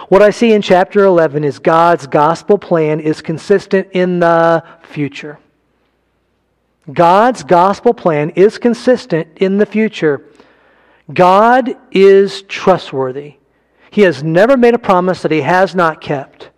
What 0.10 0.22
I 0.22 0.30
see 0.30 0.54
in 0.54 0.62
chapter 0.62 1.04
11 1.06 1.44
is 1.44 1.60
God's 1.60 2.08
gospel 2.08 2.58
plan 2.58 3.00
is 3.00 3.22
consistent 3.22 3.90
in 3.92 4.20
the 4.20 4.64
future. 4.84 5.40
God's 6.92 7.44
gospel 7.44 7.94
plan 7.94 8.32
is 8.32 8.58
consistent 8.58 9.38
in 9.38 9.58
the 9.58 9.66
future. 9.66 10.26
God 11.14 11.76
is 11.92 12.42
trustworthy. 12.44 13.36
He 13.90 14.02
has 14.02 14.24
never 14.24 14.58
made 14.58 14.74
a 14.74 14.80
promise 14.80 15.22
that 15.22 15.32
he 15.32 15.42
has 15.42 15.76
not 15.76 16.02
kept. 16.02 16.50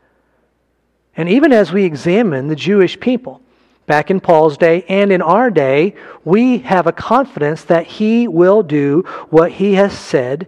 And 1.18 1.30
even 1.30 1.52
as 1.54 1.72
we 1.72 1.86
examine 1.86 2.48
the 2.48 2.56
Jewish 2.56 3.00
people, 3.00 3.42
back 3.86 4.10
in 4.10 4.20
Paul's 4.20 4.58
day 4.58 4.84
and 4.90 5.12
in 5.12 5.22
our 5.22 5.50
day, 5.50 5.96
we 6.24 6.60
have 6.60 6.88
a 6.88 6.92
confidence 6.92 7.64
that 7.66 7.86
he 7.86 8.28
will 8.28 8.64
do 8.64 9.04
what 9.30 9.54
he 9.54 9.76
has 9.76 9.98
said 9.98 10.48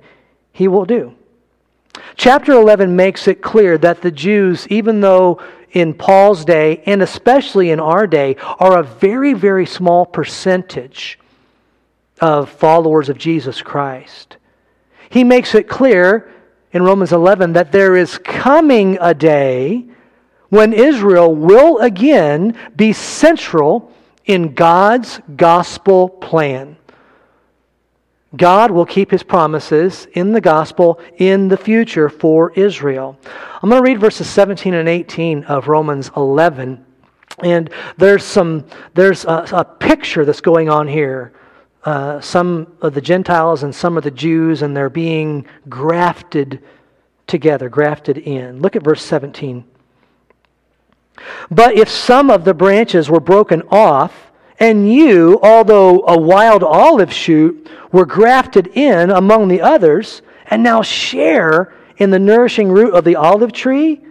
he 0.52 0.68
will 0.68 0.86
do. 0.86 1.14
Chapter 2.16 2.54
11 2.54 2.96
makes 2.96 3.28
it 3.28 3.42
clear 3.42 3.78
that 3.78 4.02
the 4.02 4.12
Jews, 4.12 4.68
even 4.70 5.02
though 5.02 5.42
in 5.72 5.94
Paul's 5.94 6.46
day 6.46 6.82
and 6.86 7.02
especially 7.02 7.70
in 7.70 7.80
our 7.80 8.08
day, 8.08 8.36
are 8.60 8.80
a 8.80 8.84
very, 8.84 9.34
very 9.34 9.66
small 9.66 10.06
percentage 10.06 11.20
of 12.20 12.50
followers 12.50 13.10
of 13.10 13.18
Jesus 13.18 13.62
Christ. 13.62 14.38
He 15.10 15.24
makes 15.24 15.54
it 15.54 15.70
clear 15.70 16.32
in 16.72 16.84
Romans 16.84 17.14
11 17.14 17.54
that 17.54 17.72
there 17.72 17.96
is 17.96 18.18
coming 18.18 18.98
a 19.00 19.14
day 19.14 19.86
when 20.50 20.74
Israel 20.74 21.34
will 21.34 21.80
again 21.80 22.58
be 22.76 22.94
central 22.94 23.92
in 24.26 24.54
God's 24.54 25.20
gospel 25.36 26.10
plan. 26.10 26.78
God 28.36 28.72
will 28.72 28.86
keep 28.86 29.10
his 29.10 29.24
promises 29.24 30.08
in 30.14 30.34
the 30.34 30.42
gospel 30.42 31.00
in 31.18 31.48
the 31.48 31.58
future 31.58 32.10
for 32.10 32.52
Israel. 32.54 33.18
I'm 33.62 33.70
going 33.70 33.82
to 33.82 33.90
read 33.90 34.00
verses 34.00 34.30
17 34.30 34.74
and 34.74 34.90
18 34.90 35.46
of 35.46 35.68
Romans 35.68 36.12
11. 36.16 36.86
And 37.40 37.70
there's 37.98 38.24
some 38.24 38.66
there's 38.94 39.24
a, 39.26 39.46
a 39.54 39.64
picture 39.66 40.26
that's 40.26 40.42
going 40.42 40.70
on 40.70 40.88
here. 40.88 41.34
Uh, 41.84 42.20
some 42.20 42.76
of 42.82 42.94
the 42.94 43.02
Gentiles 43.02 43.64
and 43.64 43.74
some 43.74 43.96
of 43.96 44.04
the 44.04 44.12
Jews, 44.12 44.62
and 44.62 44.76
they're 44.76 44.90
being 44.90 45.46
grafted 45.70 46.62
together, 47.28 47.70
grafted 47.70 48.18
in. 48.18 48.60
Look 48.60 48.76
at 48.76 48.84
verse 48.84 49.04
17. 49.04 49.64
But 51.50 51.76
if 51.76 51.90
some 51.90 52.30
of 52.30 52.46
the 52.46 52.54
branches 52.54 53.10
were 53.10 53.20
broken 53.20 53.64
off, 53.70 54.32
and 54.60 54.92
you, 54.92 55.40
although 55.44 56.04
a 56.08 56.18
wild 56.18 56.64
olive 56.64 57.14
shoot, 57.14 57.70
were 57.92 58.06
grafted 58.06 58.68
in 58.68 59.12
among 59.12 59.48
the 59.48 59.62
others, 59.62 60.22
and 60.48 60.64
now 60.64 60.82
share 60.82 61.74
in 61.98 62.10
the 62.10 62.20
nourishing 62.20 62.70
root 62.70 62.94
of 62.94 63.04
the 63.04 63.16
olive 63.16 63.52
tree, 63.52 64.02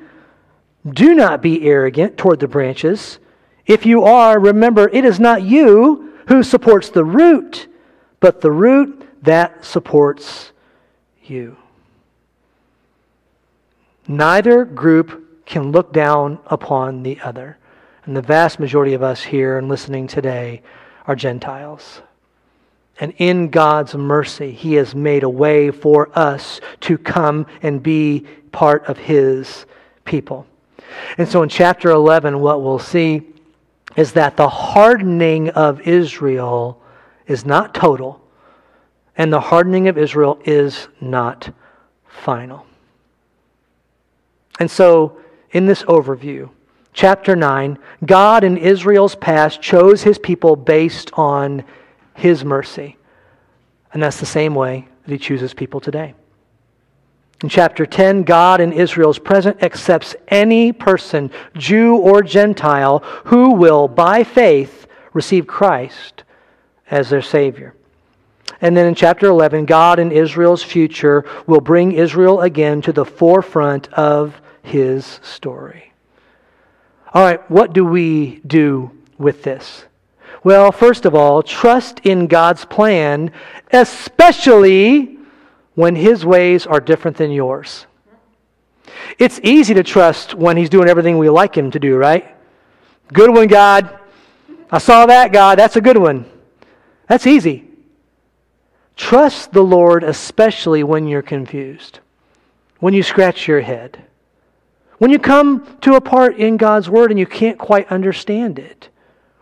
do 0.89 1.15
not 1.15 1.43
be 1.43 1.67
arrogant 1.67 2.17
toward 2.17 2.41
the 2.41 2.49
branches. 2.49 3.19
If 3.67 3.85
you 3.85 4.05
are, 4.05 4.39
remember, 4.39 4.89
it 4.89 5.05
is 5.05 5.19
not 5.19 5.43
you 5.43 6.13
who 6.29 6.43
supports 6.43 6.91
the 6.91 7.05
root, 7.05 7.69
but 8.21 8.41
the 8.41 8.53
root 8.53 9.05
that 9.23 9.65
supports 9.65 10.53
you. 11.23 11.57
Neither 14.07 14.65
group 14.65 15.26
can 15.47 15.73
look 15.73 15.93
down 15.93 16.39
upon 16.47 17.03
the 17.03 17.19
other. 17.21 17.57
And 18.05 18.17
the 18.17 18.23
vast 18.23 18.61
majority 18.61 18.93
of 18.93 19.03
us 19.03 19.23
here 19.23 19.59
and 19.59 19.69
listening 19.69 20.07
today 20.07 20.63
are 21.07 21.17
Gentiles. 21.17 22.03
And 22.99 23.15
in 23.19 23.49
God's 23.49 23.95
mercy, 23.95 24.53
He 24.53 24.75
has 24.75 24.95
made 24.95 25.23
a 25.23 25.29
way 25.29 25.71
for 25.71 26.11
us 26.19 26.61
to 26.81 26.99
come 26.99 27.47
and 27.63 27.83
be 27.83 28.27
part 28.53 28.85
of 28.87 28.99
His 28.99 29.67
people. 30.05 30.47
And 31.19 31.29
so 31.29 31.43
in 31.43 31.49
chapter 31.49 31.91
11, 31.91 32.39
what 32.41 32.63
we'll 32.63 32.79
see 32.79 33.23
is 33.97 34.13
that 34.13 34.37
the 34.37 34.49
hardening 34.49 35.51
of 35.51 35.81
Israel 35.83 36.81
is 37.27 37.45
not 37.45 37.75
total, 37.75 38.21
and 39.17 39.33
the 39.33 39.41
hardening 39.41 39.89
of 39.89 39.99
Israel 39.99 40.39
is 40.45 40.89
not 41.01 41.51
final. 42.07 42.67
And 44.59 44.71
so, 44.71 45.19
in 45.57 45.65
this 45.65 45.85
overview, 45.85 46.51
chapter 46.93 47.35
9, 47.35 47.79
God 48.05 48.45
in 48.45 48.59
Israel's 48.59 49.15
past 49.15 49.63
chose 49.63 50.03
his 50.03 50.19
people 50.19 50.55
based 50.55 51.11
on 51.15 51.65
his 52.13 52.45
mercy. 52.45 52.99
And 53.91 54.03
that's 54.03 54.21
the 54.21 54.27
same 54.27 54.55
way 54.55 54.87
that 55.03 55.11
he 55.11 55.17
chooses 55.17 55.55
people 55.55 55.81
today. 55.81 56.13
In 57.43 57.49
chapter 57.49 57.87
10, 57.87 58.25
God 58.25 58.61
in 58.61 58.71
Israel's 58.71 59.19
present 59.19 59.63
accepts 59.63 60.15
any 60.29 60.73
person, 60.73 61.31
Jew 61.57 61.97
or 61.97 62.23
Gentile, 62.23 62.99
who 63.25 63.53
will, 63.53 63.89
by 63.89 64.25
faith, 64.25 64.87
receive 65.15 65.47
Christ 65.47 66.23
as 66.91 67.09
their 67.09 67.23
Savior. 67.23 67.75
And 68.61 68.77
then 68.77 68.87
in 68.87 68.95
chapter 68.95 69.25
11, 69.29 69.65
God 69.65 70.01
in 70.01 70.13
Israel's 70.13 70.63
future 70.63 71.25
will 71.47 71.63
bring 71.63 71.93
Israel 71.93 72.43
again 72.43 72.83
to 72.83 72.93
the 72.93 73.07
forefront 73.07 73.91
of 73.95 74.39
his 74.67 75.21
story. 75.23 75.93
All 77.15 77.23
right, 77.23 77.51
what 77.51 77.73
do 77.73 77.85
we 77.85 78.41
do 78.47 78.91
with 79.17 79.43
this? 79.43 79.85
Well, 80.45 80.71
first 80.71 81.07
of 81.07 81.15
all, 81.15 81.43
trust 81.43 82.01
in 82.01 82.27
God's 82.27 82.65
plan, 82.65 83.33
especially 83.73 85.19
when 85.75 85.97
his 85.97 86.25
ways 86.25 86.67
are 86.67 86.81
different 86.81 87.17
than 87.17 87.31
yours. 87.31 87.87
It's 89.19 89.41
easy 89.43 89.75
to 89.75 89.83
trust 89.83 90.35
when 90.35 90.57
he's 90.57 90.71
doing 90.71 90.89
everything 90.89 91.19
we 91.19 91.29
like 91.29 91.57
him 91.57 91.71
to 91.73 91.79
do, 91.79 91.97
right? 91.97 92.35
Good 93.13 93.31
one, 93.31 93.49
God. 93.49 93.99
I 94.71 94.79
saw 94.79 95.07
that, 95.07 95.33
God. 95.33 95.59
That's 95.59 95.77
a 95.77 95.81
good 95.81 95.99
one. 95.99 96.27
That's 97.09 97.27
easy. 97.27 97.65
Trust 98.97 99.53
the 99.53 99.63
Lord, 99.63 100.03
especially 100.03 100.83
when 100.83 101.07
you're 101.07 101.23
confused, 101.23 102.01
when 102.81 102.95
you 102.95 103.03
scratch 103.03 103.47
your 103.47 103.61
head, 103.61 104.05
when 104.99 105.11
you 105.11 105.19
come 105.19 105.79
to 105.83 105.95
a 105.95 106.01
part 106.01 106.37
in 106.37 106.57
God's 106.57 106.89
Word 106.89 107.11
and 107.11 107.19
you 107.19 107.27
can't 107.27 107.59
quite 107.59 107.91
understand 107.91 108.59
it, 108.59 108.89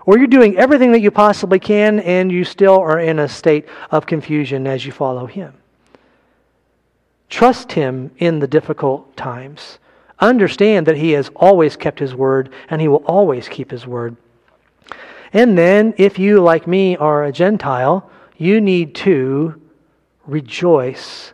or 0.06 0.18
you're 0.18 0.26
doing 0.26 0.56
everything 0.56 0.92
that 0.92 1.00
you 1.00 1.10
possibly 1.10 1.58
can 1.58 2.00
and 2.00 2.30
you 2.30 2.44
still 2.44 2.78
are 2.78 3.00
in 3.00 3.18
a 3.18 3.28
state 3.28 3.66
of 3.90 4.06
confusion 4.06 4.66
as 4.66 4.84
you 4.84 4.92
follow 4.92 5.26
Him. 5.26 5.54
Trust 7.30 7.72
Him 7.72 8.10
in 8.18 8.38
the 8.38 8.46
difficult 8.46 9.16
times. 9.16 9.78
Understand 10.20 10.86
that 10.86 10.96
He 10.96 11.12
has 11.12 11.30
always 11.34 11.76
kept 11.76 11.98
His 11.98 12.14
word 12.14 12.52
and 12.68 12.80
He 12.80 12.88
will 12.88 13.04
always 13.06 13.48
keep 13.48 13.70
His 13.70 13.86
word. 13.86 14.16
And 15.32 15.58
then, 15.58 15.94
if 15.96 16.18
you, 16.18 16.40
like 16.40 16.66
me, 16.66 16.96
are 16.96 17.24
a 17.24 17.32
Gentile, 17.32 18.08
you 18.36 18.60
need 18.60 18.94
to 18.96 19.60
rejoice 20.26 21.32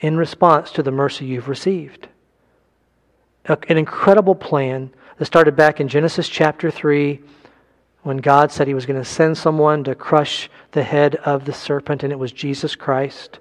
in 0.00 0.16
response 0.16 0.70
to 0.72 0.82
the 0.82 0.92
mercy 0.92 1.24
you've 1.24 1.48
received. 1.48 2.08
An 3.48 3.78
incredible 3.78 4.34
plan 4.34 4.90
that 5.18 5.24
started 5.24 5.56
back 5.56 5.80
in 5.80 5.88
Genesis 5.88 6.28
chapter 6.28 6.70
3 6.70 7.20
when 8.02 8.18
God 8.18 8.52
said 8.52 8.68
He 8.68 8.74
was 8.74 8.86
going 8.86 9.00
to 9.00 9.08
send 9.08 9.38
someone 9.38 9.84
to 9.84 9.94
crush 9.94 10.50
the 10.72 10.82
head 10.82 11.16
of 11.16 11.44
the 11.44 11.52
serpent, 11.52 12.02
and 12.02 12.12
it 12.12 12.18
was 12.18 12.32
Jesus 12.32 12.74
Christ 12.74 13.38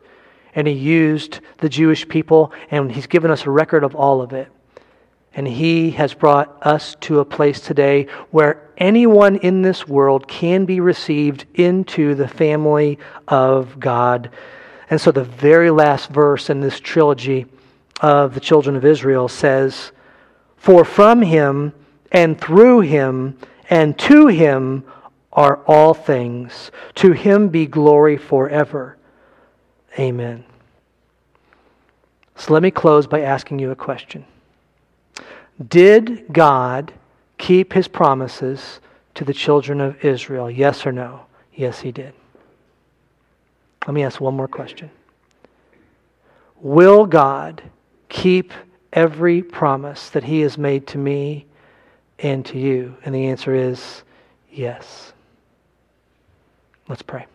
and 0.56 0.68
he 0.68 0.74
used 0.74 1.42
the 1.58 1.70
Jewish 1.70 2.08
people, 2.08 2.54
and 2.72 2.92
he's 2.92 3.08
given 3.08 3.30
us 3.30 3.46
a 3.46 3.52
record 3.52 3.84
of 3.84 3.94
all 3.94 4.22
of 4.22 4.32
it. 4.32 4.48
And 5.34 5.46
he 5.46 5.92
has 5.92 6.14
brought 6.14 6.58
us 6.66 6.96
to 7.02 7.20
a 7.20 7.26
place 7.26 7.60
today 7.60 8.08
where 8.32 8.70
anyone 8.78 9.36
in 9.36 9.62
this 9.62 9.86
world 9.86 10.30
can 10.30 10.64
be 10.64 10.80
received 10.80 11.46
into 11.56 12.16
the 12.16 12.30
family 12.30 13.00
of 13.28 13.78
God. 13.82 14.30
And 14.90 15.00
so 15.00 15.12
the 15.12 15.26
very 15.26 15.72
last 15.72 16.10
verse 16.10 16.50
in 16.50 16.62
this 16.62 16.80
trilogy 16.80 17.48
of 18.02 18.34
the 18.34 18.40
children 18.40 18.76
of 18.76 18.86
Israel 18.86 19.28
says, 19.28 19.92
For 20.58 20.86
from 20.86 21.22
him 21.22 21.74
and 22.12 22.40
through 22.40 22.82
him 22.82 23.38
and 23.70 23.98
to 24.00 24.28
him 24.28 24.84
are 25.34 25.58
all 25.66 25.94
things. 25.94 26.72
To 26.96 27.12
him 27.12 27.50
be 27.50 27.66
glory 27.66 28.18
forever. 28.18 28.98
Amen. 30.00 30.44
So 32.36 32.54
let 32.54 32.64
me 32.64 32.72
close 32.72 33.08
by 33.08 33.22
asking 33.22 33.60
you 33.60 33.72
a 33.72 33.76
question 33.76 34.26
Did 35.68 36.32
God 36.32 36.94
keep 37.38 37.74
his 37.74 37.88
promises 37.88 38.80
to 39.16 39.24
the 39.24 39.34
children 39.34 39.82
of 39.82 40.04
Israel? 40.04 40.50
Yes 40.52 40.86
or 40.86 40.92
no? 40.92 41.26
Yes, 41.54 41.80
he 41.80 41.92
did. 41.92 42.14
Let 43.88 43.94
me 43.94 44.04
ask 44.04 44.20
one 44.20 44.36
more 44.36 44.48
question 44.48 44.90
Will 46.62 47.06
God 47.06 47.62
keep 48.10 48.54
every 48.94 49.42
promise 49.42 50.10
that 50.10 50.24
he 50.24 50.42
has 50.42 50.58
made 50.58 50.88
to 50.88 50.98
me 50.98 51.46
and 52.20 52.46
to 52.46 52.58
you? 52.58 52.96
And 53.04 53.14
the 53.14 53.28
answer 53.28 53.54
is 53.54 54.04
yes. 54.52 55.14
Let's 56.88 57.02
pray. 57.02 57.26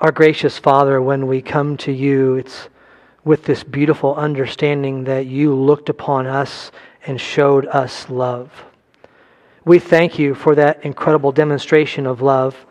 Our 0.00 0.12
gracious 0.12 0.58
Father, 0.58 1.00
when 1.00 1.26
we 1.26 1.40
come 1.40 1.76
to 1.78 1.92
you, 1.92 2.34
it's 2.34 2.68
with 3.24 3.44
this 3.44 3.64
beautiful 3.64 4.14
understanding 4.14 5.04
that 5.04 5.26
you 5.26 5.54
looked 5.54 5.88
upon 5.88 6.26
us 6.26 6.70
and 7.06 7.20
showed 7.20 7.66
us 7.66 8.08
love. 8.10 8.52
We 9.64 9.78
thank 9.78 10.18
you 10.18 10.34
for 10.34 10.54
that 10.54 10.84
incredible 10.84 11.32
demonstration 11.32 12.06
of 12.06 12.22
love. 12.22 12.66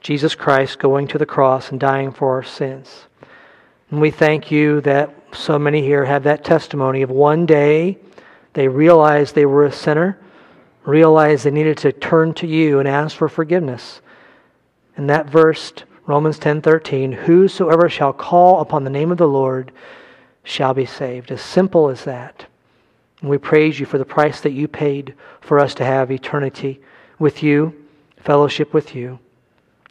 Jesus 0.00 0.34
Christ 0.34 0.78
going 0.78 1.08
to 1.08 1.18
the 1.18 1.26
cross 1.26 1.70
and 1.70 1.80
dying 1.80 2.12
for 2.12 2.34
our 2.34 2.44
sins. 2.44 3.06
And 3.90 4.00
we 4.00 4.10
thank 4.10 4.50
you 4.50 4.80
that 4.82 5.14
so 5.32 5.58
many 5.58 5.82
here 5.82 6.04
have 6.04 6.24
that 6.24 6.44
testimony 6.44 7.02
of 7.02 7.10
one 7.10 7.46
day 7.46 7.98
they 8.54 8.68
realized 8.68 9.34
they 9.34 9.46
were 9.46 9.64
a 9.64 9.72
sinner, 9.72 10.18
realized 10.84 11.44
they 11.44 11.50
needed 11.50 11.76
to 11.78 11.92
turn 11.92 12.34
to 12.34 12.46
you 12.46 12.78
and 12.78 12.88
ask 12.88 13.16
for 13.16 13.28
forgiveness. 13.28 14.00
And 14.96 15.10
that 15.10 15.28
verse 15.28 15.72
Romans 16.06 16.38
10:13, 16.38 17.12
whosoever 17.12 17.88
shall 17.88 18.12
call 18.12 18.60
upon 18.60 18.84
the 18.84 18.90
name 18.90 19.10
of 19.10 19.18
the 19.18 19.28
Lord 19.28 19.72
shall 20.42 20.74
be 20.74 20.84
saved. 20.84 21.30
As 21.30 21.40
simple 21.40 21.88
as 21.88 22.04
that. 22.04 22.46
And 23.20 23.30
we 23.30 23.38
praise 23.38 23.80
you 23.80 23.86
for 23.86 23.96
the 23.96 24.04
price 24.04 24.40
that 24.42 24.52
you 24.52 24.68
paid 24.68 25.14
for 25.40 25.58
us 25.58 25.74
to 25.76 25.84
have 25.84 26.10
eternity 26.10 26.80
with 27.18 27.42
you, 27.42 27.74
fellowship 28.18 28.74
with 28.74 28.94
you. 28.94 29.18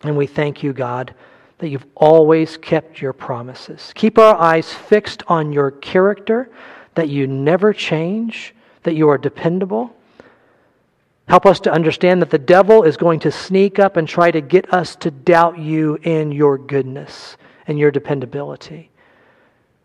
And 0.03 0.15
we 0.15 0.27
thank 0.27 0.61
you, 0.61 0.71
God, 0.71 1.15
that 1.63 1.69
you've 1.69 1.87
always 1.95 2.57
kept 2.57 3.01
your 3.01 3.13
promises. 3.13 3.91
Keep 3.95 4.19
our 4.19 4.35
eyes 4.35 4.71
fixed 4.71 5.23
on 5.27 5.51
your 5.51 5.71
character, 5.71 6.51
that 6.93 7.09
you 7.09 7.25
never 7.25 7.73
change, 7.73 8.53
that 8.83 8.93
you 8.93 9.09
are 9.09 9.17
dependable 9.17 9.95
Help 11.27 11.45
us 11.45 11.59
to 11.61 11.71
understand 11.71 12.21
that 12.21 12.29
the 12.29 12.37
devil 12.37 12.83
is 12.83 12.97
going 12.97 13.19
to 13.21 13.31
sneak 13.31 13.79
up 13.79 13.97
and 13.97 14.07
try 14.07 14.29
to 14.29 14.41
get 14.41 14.73
us 14.73 14.95
to 14.97 15.09
doubt 15.09 15.57
you 15.57 15.97
in 16.03 16.31
your 16.31 16.57
goodness 16.57 17.37
and 17.67 17.79
your 17.79 17.91
dependability. 17.91 18.89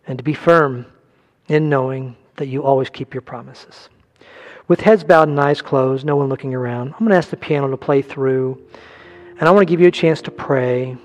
And 0.07 0.19
to 0.19 0.25
be 0.25 0.35
firm 0.35 0.87
in 1.49 1.69
knowing 1.69 2.17
that 2.37 2.49
you 2.49 2.65
always 2.65 2.91
keep 2.91 3.15
your 3.15 3.21
promises. 3.21 3.89
With 4.67 4.81
heads 4.81 5.05
bowed 5.05 5.29
and 5.29 5.39
eyes 5.39 5.63
closed, 5.63 6.05
no 6.05 6.17
one 6.17 6.29
looking 6.29 6.55
around, 6.55 6.89
I'm 6.93 6.99
going 6.99 7.11
to 7.11 7.17
ask 7.17 7.31
the 7.31 7.37
piano 7.37 7.71
to 7.71 7.77
play 7.77 8.03
through. 8.03 8.61
And 9.39 9.49
I 9.49 9.53
want 9.53 9.67
to 9.67 9.73
give 9.73 9.81
you 9.81 9.89
a 9.89 9.93
chance 9.93 10.21
to 10.23 10.31
pray. 10.31 10.97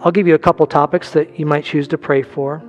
I'll 0.00 0.12
give 0.12 0.28
you 0.28 0.34
a 0.34 0.38
couple 0.38 0.66
topics 0.66 1.10
that 1.12 1.38
you 1.38 1.46
might 1.46 1.64
choose 1.64 1.88
to 1.88 1.98
pray 1.98 2.22
for. 2.22 2.62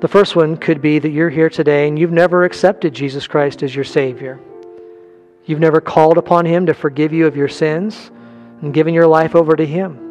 The 0.00 0.08
first 0.08 0.36
one 0.36 0.56
could 0.56 0.80
be 0.80 1.00
that 1.00 1.10
you're 1.10 1.30
here 1.30 1.50
today 1.50 1.88
and 1.88 1.98
you've 1.98 2.12
never 2.12 2.44
accepted 2.44 2.94
Jesus 2.94 3.26
Christ 3.26 3.64
as 3.64 3.74
your 3.74 3.84
Savior. 3.84 4.38
You've 5.44 5.58
never 5.58 5.80
called 5.80 6.18
upon 6.18 6.46
Him 6.46 6.66
to 6.66 6.74
forgive 6.74 7.12
you 7.12 7.26
of 7.26 7.36
your 7.36 7.48
sins 7.48 8.12
and 8.62 8.72
given 8.72 8.94
your 8.94 9.08
life 9.08 9.34
over 9.34 9.56
to 9.56 9.66
Him. 9.66 10.04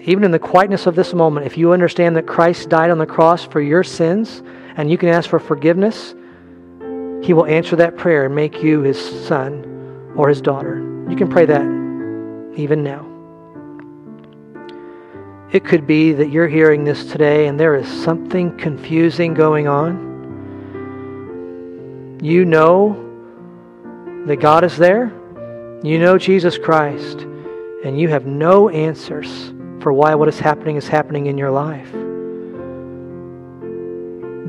Even 0.00 0.24
in 0.24 0.30
the 0.30 0.38
quietness 0.38 0.86
of 0.86 0.96
this 0.96 1.14
moment, 1.14 1.46
if 1.46 1.56
you 1.56 1.72
understand 1.72 2.16
that 2.16 2.26
Christ 2.26 2.68
died 2.68 2.90
on 2.90 2.98
the 2.98 3.06
cross 3.06 3.44
for 3.44 3.60
your 3.62 3.82
sins 3.82 4.42
and 4.76 4.90
you 4.90 4.98
can 4.98 5.08
ask 5.08 5.30
for 5.30 5.38
forgiveness, 5.38 6.14
He 7.22 7.32
will 7.32 7.46
answer 7.46 7.76
that 7.76 7.96
prayer 7.96 8.26
and 8.26 8.34
make 8.34 8.62
you 8.62 8.82
His 8.82 9.26
son 9.26 10.12
or 10.16 10.28
His 10.28 10.42
daughter. 10.42 10.78
You 11.08 11.16
can 11.16 11.30
pray 11.30 11.46
that 11.46 11.62
even 12.56 12.82
now. 12.82 13.09
It 15.52 15.64
could 15.64 15.84
be 15.84 16.12
that 16.12 16.30
you're 16.30 16.46
hearing 16.46 16.84
this 16.84 17.04
today 17.06 17.48
and 17.48 17.58
there 17.58 17.74
is 17.74 17.88
something 17.88 18.56
confusing 18.56 19.34
going 19.34 19.66
on. 19.66 20.08
You 22.22 22.44
know 22.44 23.08
that 24.26 24.36
God 24.36 24.62
is 24.62 24.76
there. 24.76 25.12
You 25.82 25.98
know 25.98 26.18
Jesus 26.18 26.56
Christ. 26.56 27.22
And 27.84 27.98
you 27.98 28.08
have 28.08 28.26
no 28.26 28.68
answers 28.68 29.52
for 29.80 29.92
why 29.92 30.14
what 30.14 30.28
is 30.28 30.38
happening 30.38 30.76
is 30.76 30.86
happening 30.86 31.26
in 31.26 31.36
your 31.36 31.50
life. 31.50 31.90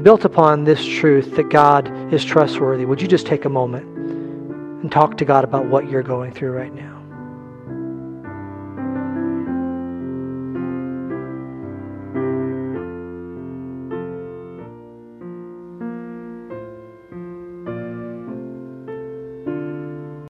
Built 0.04 0.26
upon 0.26 0.66
this 0.66 0.86
truth 0.86 1.36
that 1.36 1.50
God 1.50 2.14
is 2.14 2.24
trustworthy, 2.24 2.86
would 2.86 3.02
you 3.02 3.08
just 3.08 3.26
take 3.26 3.46
a 3.46 3.50
moment 3.50 3.86
and 4.84 4.92
talk 4.92 5.18
to 5.18 5.26
God 5.26 5.46
about 5.46 5.66
what 5.66 5.90
you're 5.90 6.04
going 6.04 6.32
through 6.32 6.52
right 6.52 6.74
now? 6.74 6.91